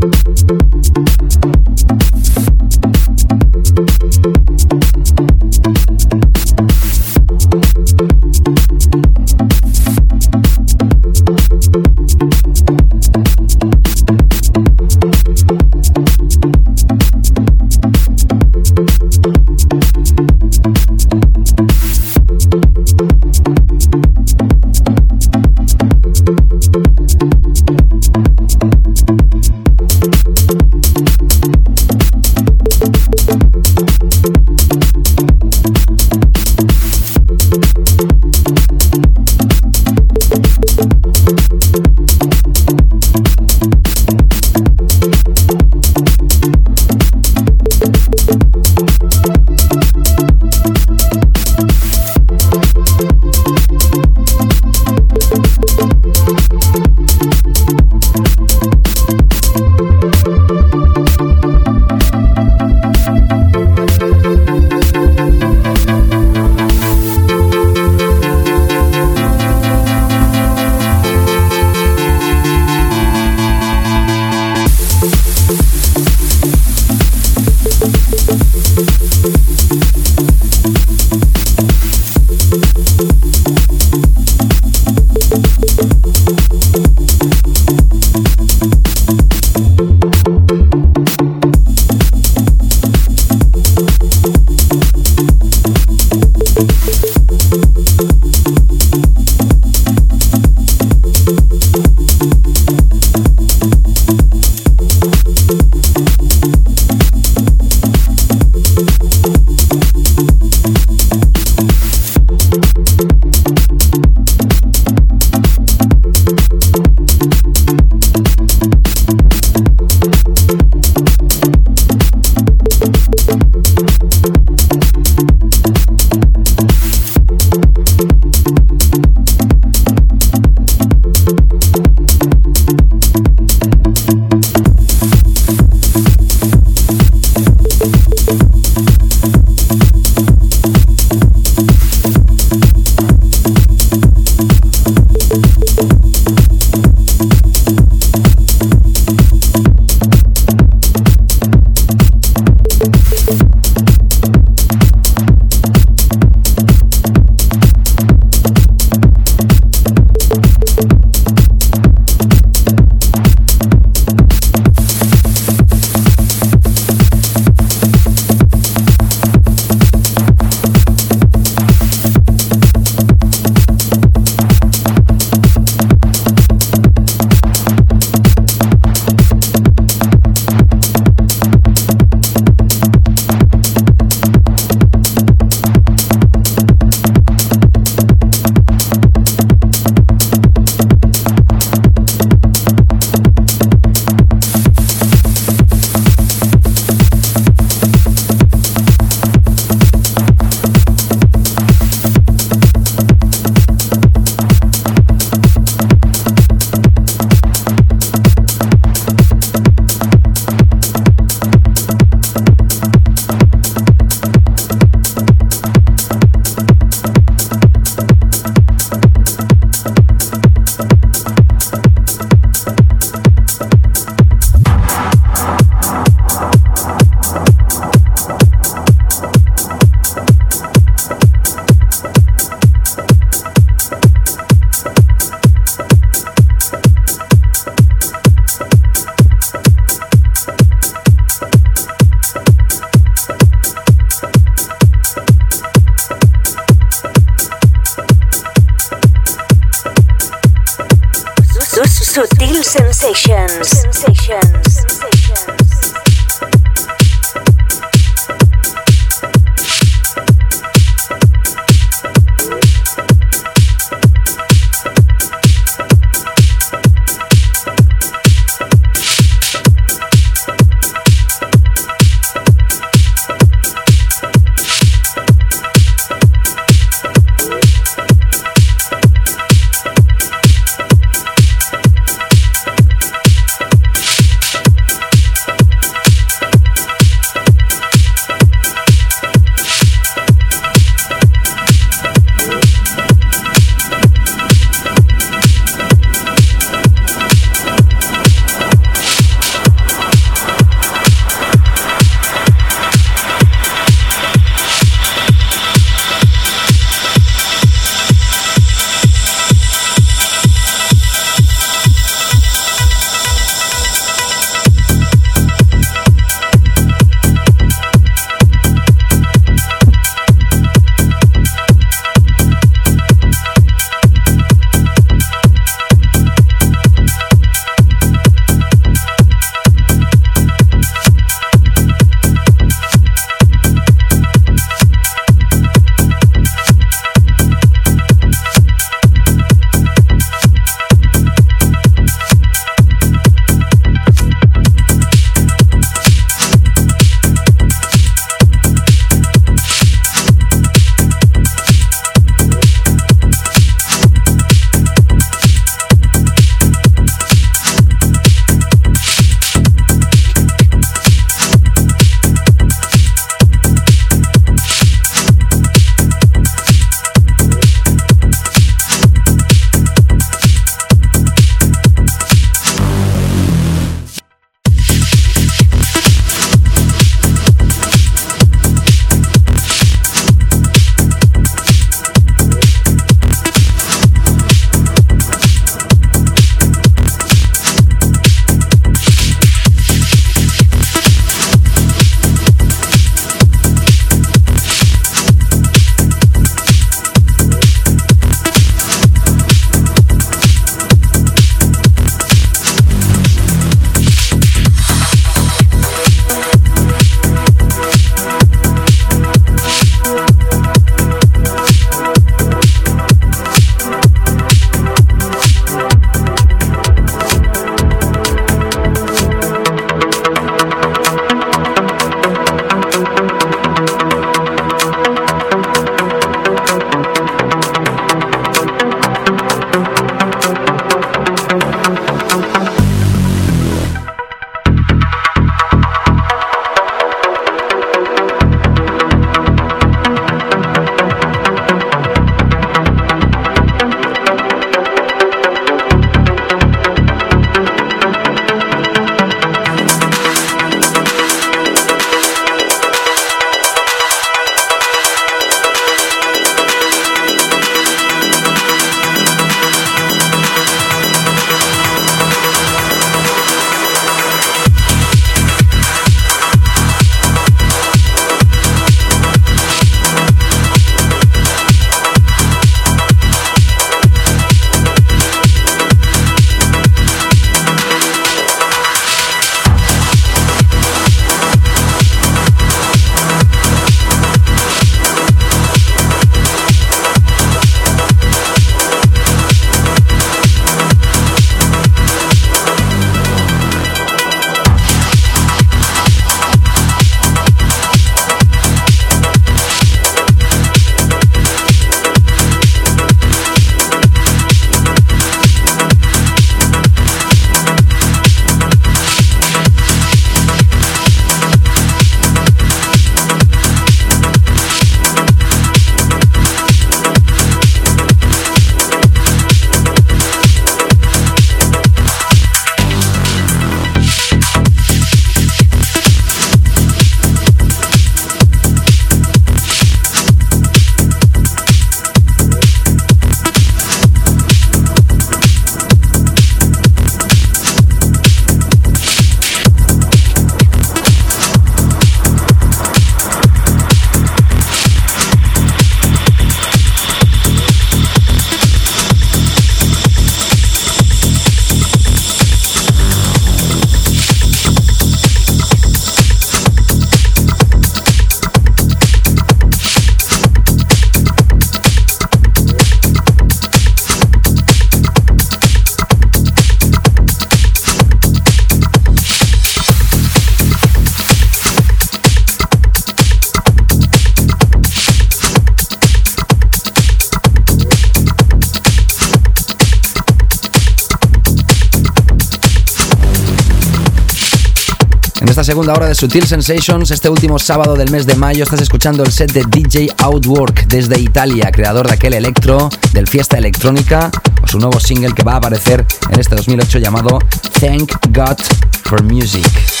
esta 585.61 585.73
segunda 585.73 585.93
hora 585.93 586.07
de 586.07 586.15
Sutil 586.15 586.47
Sensations. 586.47 587.11
Este 587.11 587.29
último 587.29 587.59
sábado 587.59 587.93
del 587.93 588.09
mes 588.09 588.25
de 588.25 588.33
mayo 588.35 588.63
estás 588.63 588.81
escuchando 588.81 589.21
el 589.21 589.31
set 589.31 589.51
de 589.51 589.63
DJ 589.69 590.11
Outwork 590.17 590.87
desde 590.87 591.19
Italia, 591.19 591.71
creador 591.71 592.07
de 592.07 592.13
aquel 592.13 592.33
electro, 592.33 592.89
del 593.13 593.27
Fiesta 593.27 593.59
Electrónica, 593.59 594.31
o 594.63 594.67
su 594.67 594.79
nuevo 594.79 594.99
single 594.99 595.35
que 595.35 595.43
va 595.43 595.53
a 595.53 595.57
aparecer 595.57 596.03
en 596.31 596.39
este 596.39 596.55
2008 596.55 596.97
llamado 596.97 597.37
Thank 597.79 598.11
God 598.31 598.57
for 599.03 599.21
Music. 599.21 600.00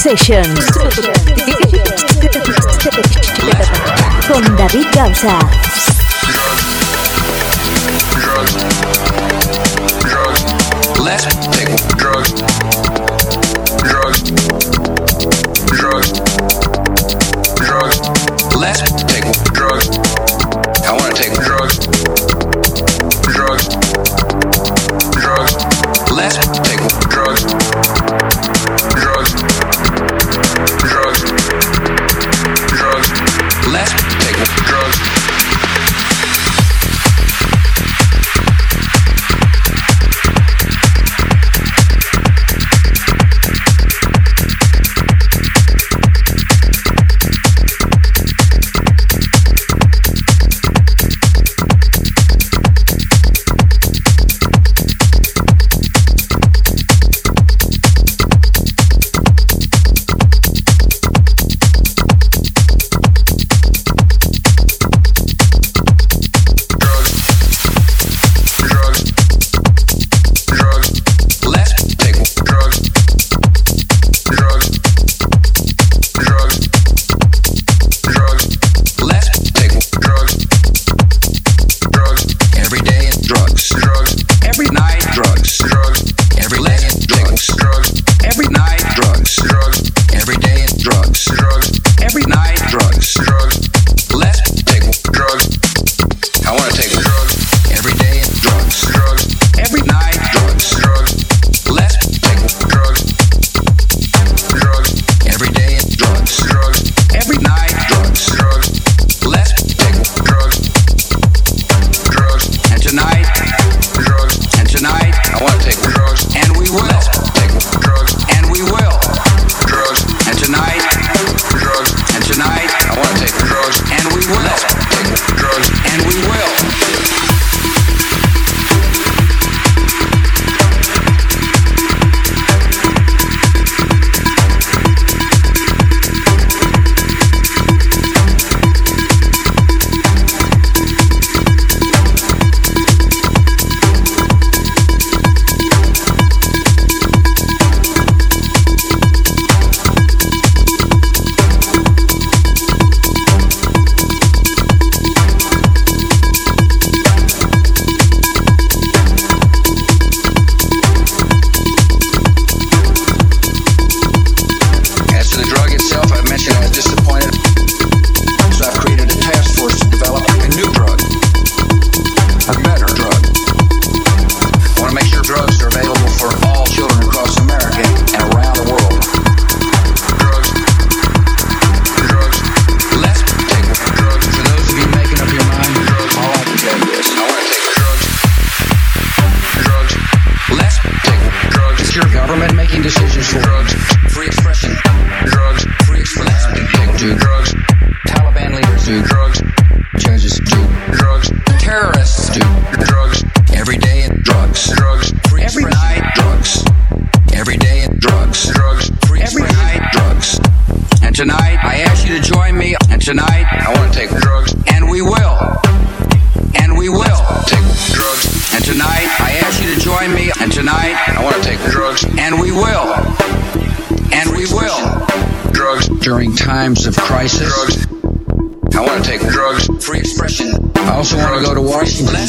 Session. 0.00 0.42
Con 4.26 4.56
David 4.56 4.86
Gausa. 4.94 5.99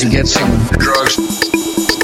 to 0.01 0.09
get 0.09 0.27
some 0.27 0.49
drugs, 0.79 1.15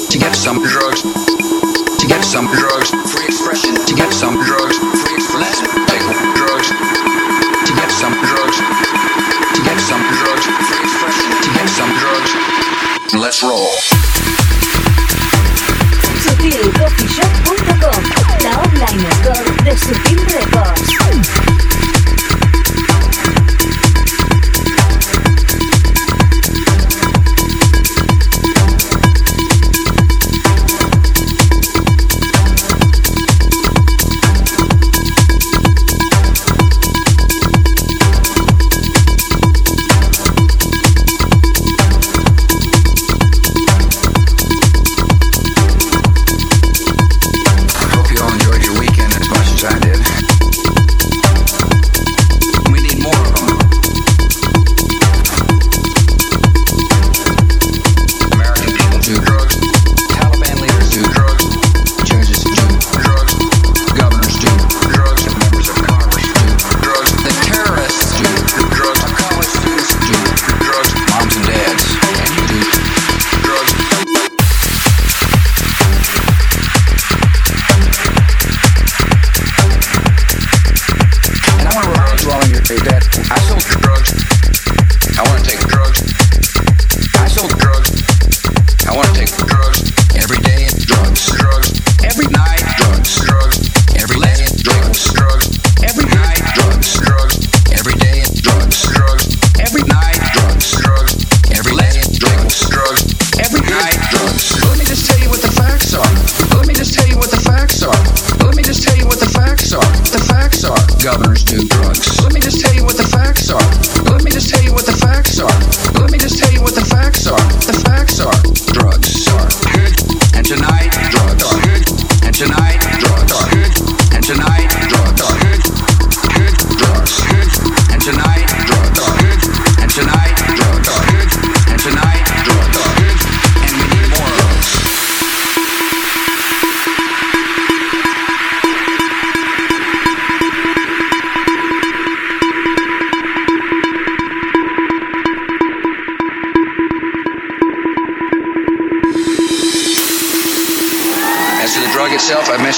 to 0.06 0.18
get 0.18 0.32
some 0.36 0.62
drugs, 0.62 1.02
to 1.02 2.06
get 2.06 2.22
some 2.22 2.46
drugs, 2.54 2.90
free 3.10 3.24
expression, 3.26 3.74
to 3.74 3.92
get 3.92 4.12
some 4.12 4.34
drugs, 4.46 4.78
free 5.02 5.16
expression, 5.16 5.66
take 5.88 6.06
drugs, 6.38 6.68
to 7.66 7.72
get 7.74 7.90
some 7.90 8.14
drugs, 8.22 8.58
to 9.50 9.60
get 9.64 9.80
some 9.80 10.02
drugs, 10.14 10.46
free 10.46 10.78
expression, 10.78 11.42
to 11.42 11.50
get 11.58 11.68
some 11.68 11.90
drugs. 11.98 13.14
Let's 13.14 13.42
roll. 13.42 13.87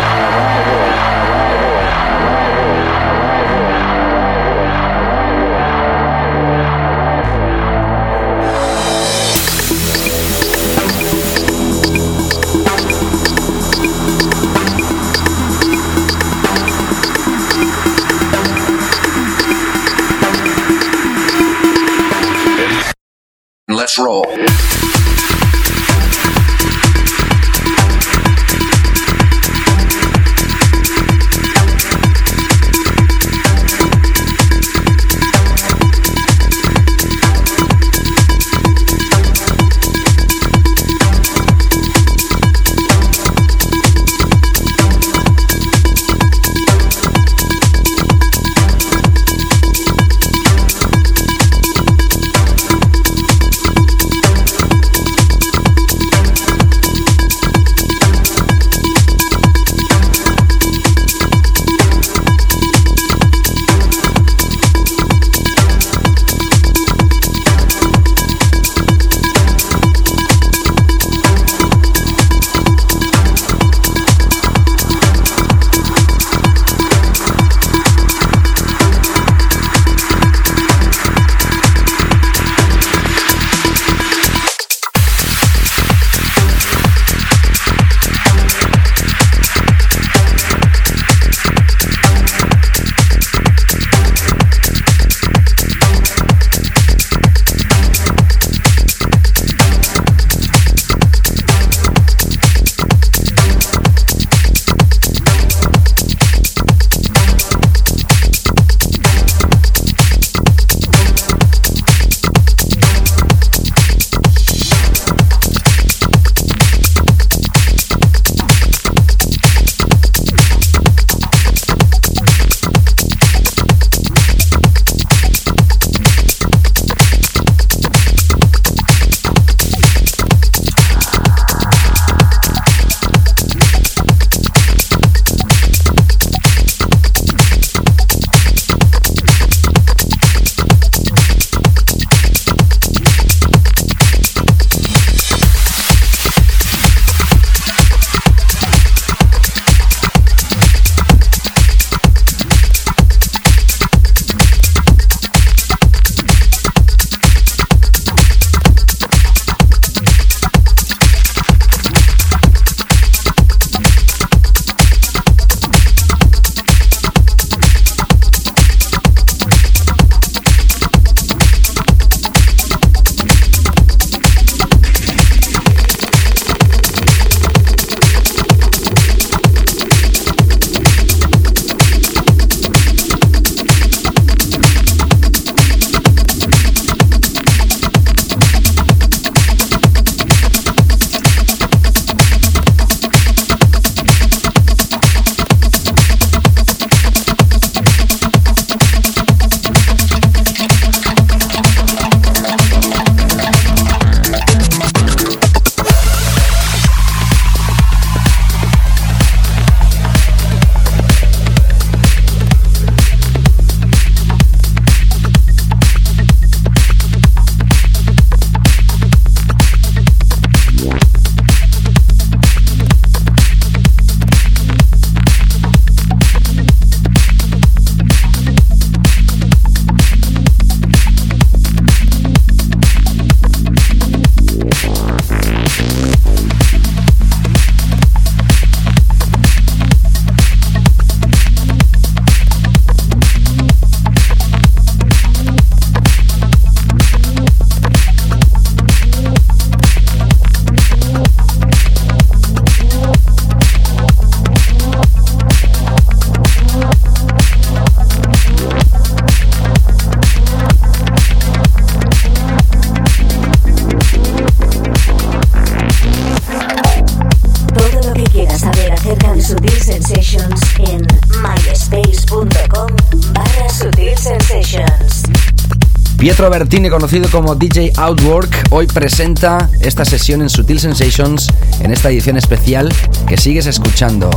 Bertini, 276.63 276.91
conocido 276.91 277.29
como 277.29 277.57
DJ 277.57 277.91
Outwork, 277.97 278.69
hoy 278.71 278.87
presenta 278.87 279.69
esta 279.81 280.05
sesión 280.05 280.43
en 280.43 280.49
Sutil 280.49 280.79
Sensations 280.79 281.49
en 281.81 281.91
esta 281.91 282.09
edición 282.09 282.37
especial 282.37 282.89
que 283.27 283.37
sigues 283.37 283.67
escuchando. 283.67 284.31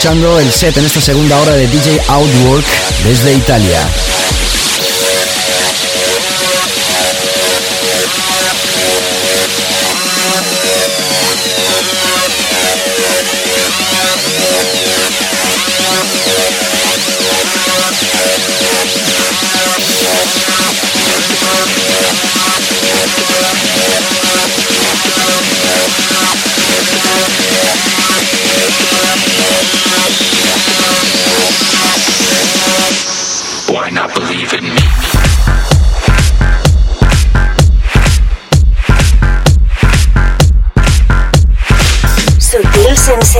Escuchando 0.00 0.40
el 0.40 0.50
set 0.50 0.74
en 0.78 0.86
esta 0.86 0.98
segunda 0.98 1.38
hora 1.42 1.52
de 1.52 1.66
DJ 1.66 2.00
Outwork 2.08 2.64
desde 3.04 3.34
Italia. 3.34 3.86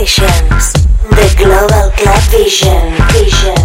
Sensations. 0.07 0.73
The 1.11 1.35
Global 1.37 1.91
Club 1.97 2.23
Vision. 2.31 2.93
Vision. 3.13 3.60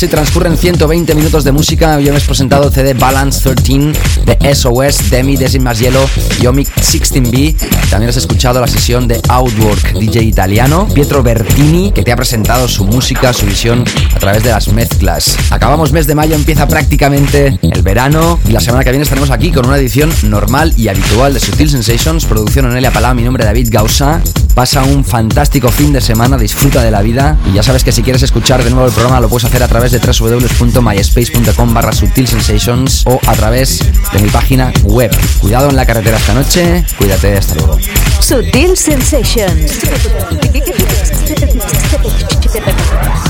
Así 0.00 0.08
transcurren 0.08 0.56
120 0.56 1.14
minutos 1.14 1.44
de 1.44 1.52
música. 1.52 1.96
Hoy 1.96 2.08
hemos 2.08 2.24
presentado 2.24 2.68
el 2.68 2.72
CD 2.72 2.94
Balance 2.94 3.54
13 3.54 3.92
de 4.24 4.54
SOS, 4.54 5.10
Demi, 5.10 5.36
Desin 5.36 5.62
Más 5.62 5.78
Hielo 5.78 6.08
y 6.40 6.46
Omic 6.46 6.74
16B. 6.74 7.54
También 7.90 8.08
has 8.08 8.16
escuchado 8.16 8.62
la 8.62 8.66
sesión 8.66 9.06
de 9.06 9.20
Outwork, 9.28 9.92
DJ 9.92 10.22
italiano, 10.22 10.88
Pietro 10.94 11.22
Bertini, 11.22 11.92
que 11.92 12.02
te 12.02 12.12
ha 12.12 12.16
presentado 12.16 12.66
su 12.66 12.86
música, 12.86 13.34
su 13.34 13.44
visión 13.44 13.84
a 14.16 14.18
través 14.18 14.42
de 14.42 14.48
las 14.48 14.68
mezclas. 14.68 15.36
Acabamos 15.50 15.92
mes 15.92 16.06
de 16.06 16.14
mayo, 16.14 16.34
empieza 16.34 16.66
prácticamente 16.66 17.58
el 17.60 17.82
verano 17.82 18.40
y 18.48 18.52
la 18.52 18.60
semana 18.60 18.84
que 18.84 18.92
viene 18.92 19.02
estaremos 19.02 19.30
aquí 19.30 19.52
con 19.52 19.66
una 19.66 19.76
edición 19.76 20.10
normal 20.22 20.72
y 20.78 20.88
habitual 20.88 21.34
de 21.34 21.40
Sutil 21.40 21.68
Sensations, 21.68 22.24
producción 22.24 22.64
Onelia 22.64 22.90
Palau, 22.90 23.14
mi 23.14 23.22
nombre 23.22 23.42
es 23.42 23.48
David 23.48 23.68
Gausa. 23.70 24.22
Pasa 24.54 24.84
un 24.84 25.04
fantástico 25.04 25.70
fin 25.70 25.92
de 25.92 26.00
semana, 26.00 26.36
disfruta 26.36 26.82
de 26.82 26.90
la 26.90 27.02
vida 27.02 27.38
y 27.46 27.52
ya 27.52 27.62
sabes 27.62 27.84
que 27.84 27.92
si 27.92 28.02
quieres 28.02 28.22
escuchar 28.22 28.62
de 28.62 28.70
nuevo 28.70 28.86
el 28.86 28.92
programa 28.92 29.20
lo 29.20 29.28
puedes 29.28 29.44
hacer 29.44 29.62
a 29.62 29.68
través 29.68 29.92
de 29.92 29.98
www.myspace.com 29.98 31.74
barra 31.74 31.92
Sensations 31.92 33.04
o 33.06 33.20
a 33.26 33.32
través 33.34 33.80
de 34.12 34.18
mi 34.20 34.28
página 34.28 34.72
web. 34.84 35.10
Cuidado 35.40 35.70
en 35.70 35.76
la 35.76 35.86
carretera 35.86 36.18
esta 36.18 36.34
noche, 36.34 36.84
cuídate, 36.98 37.36
hasta 37.36 37.54
luego. 37.54 37.78
Sutil 38.20 38.76
Sensations 38.76 39.78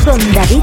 con 0.04 0.32
David. 0.32 0.62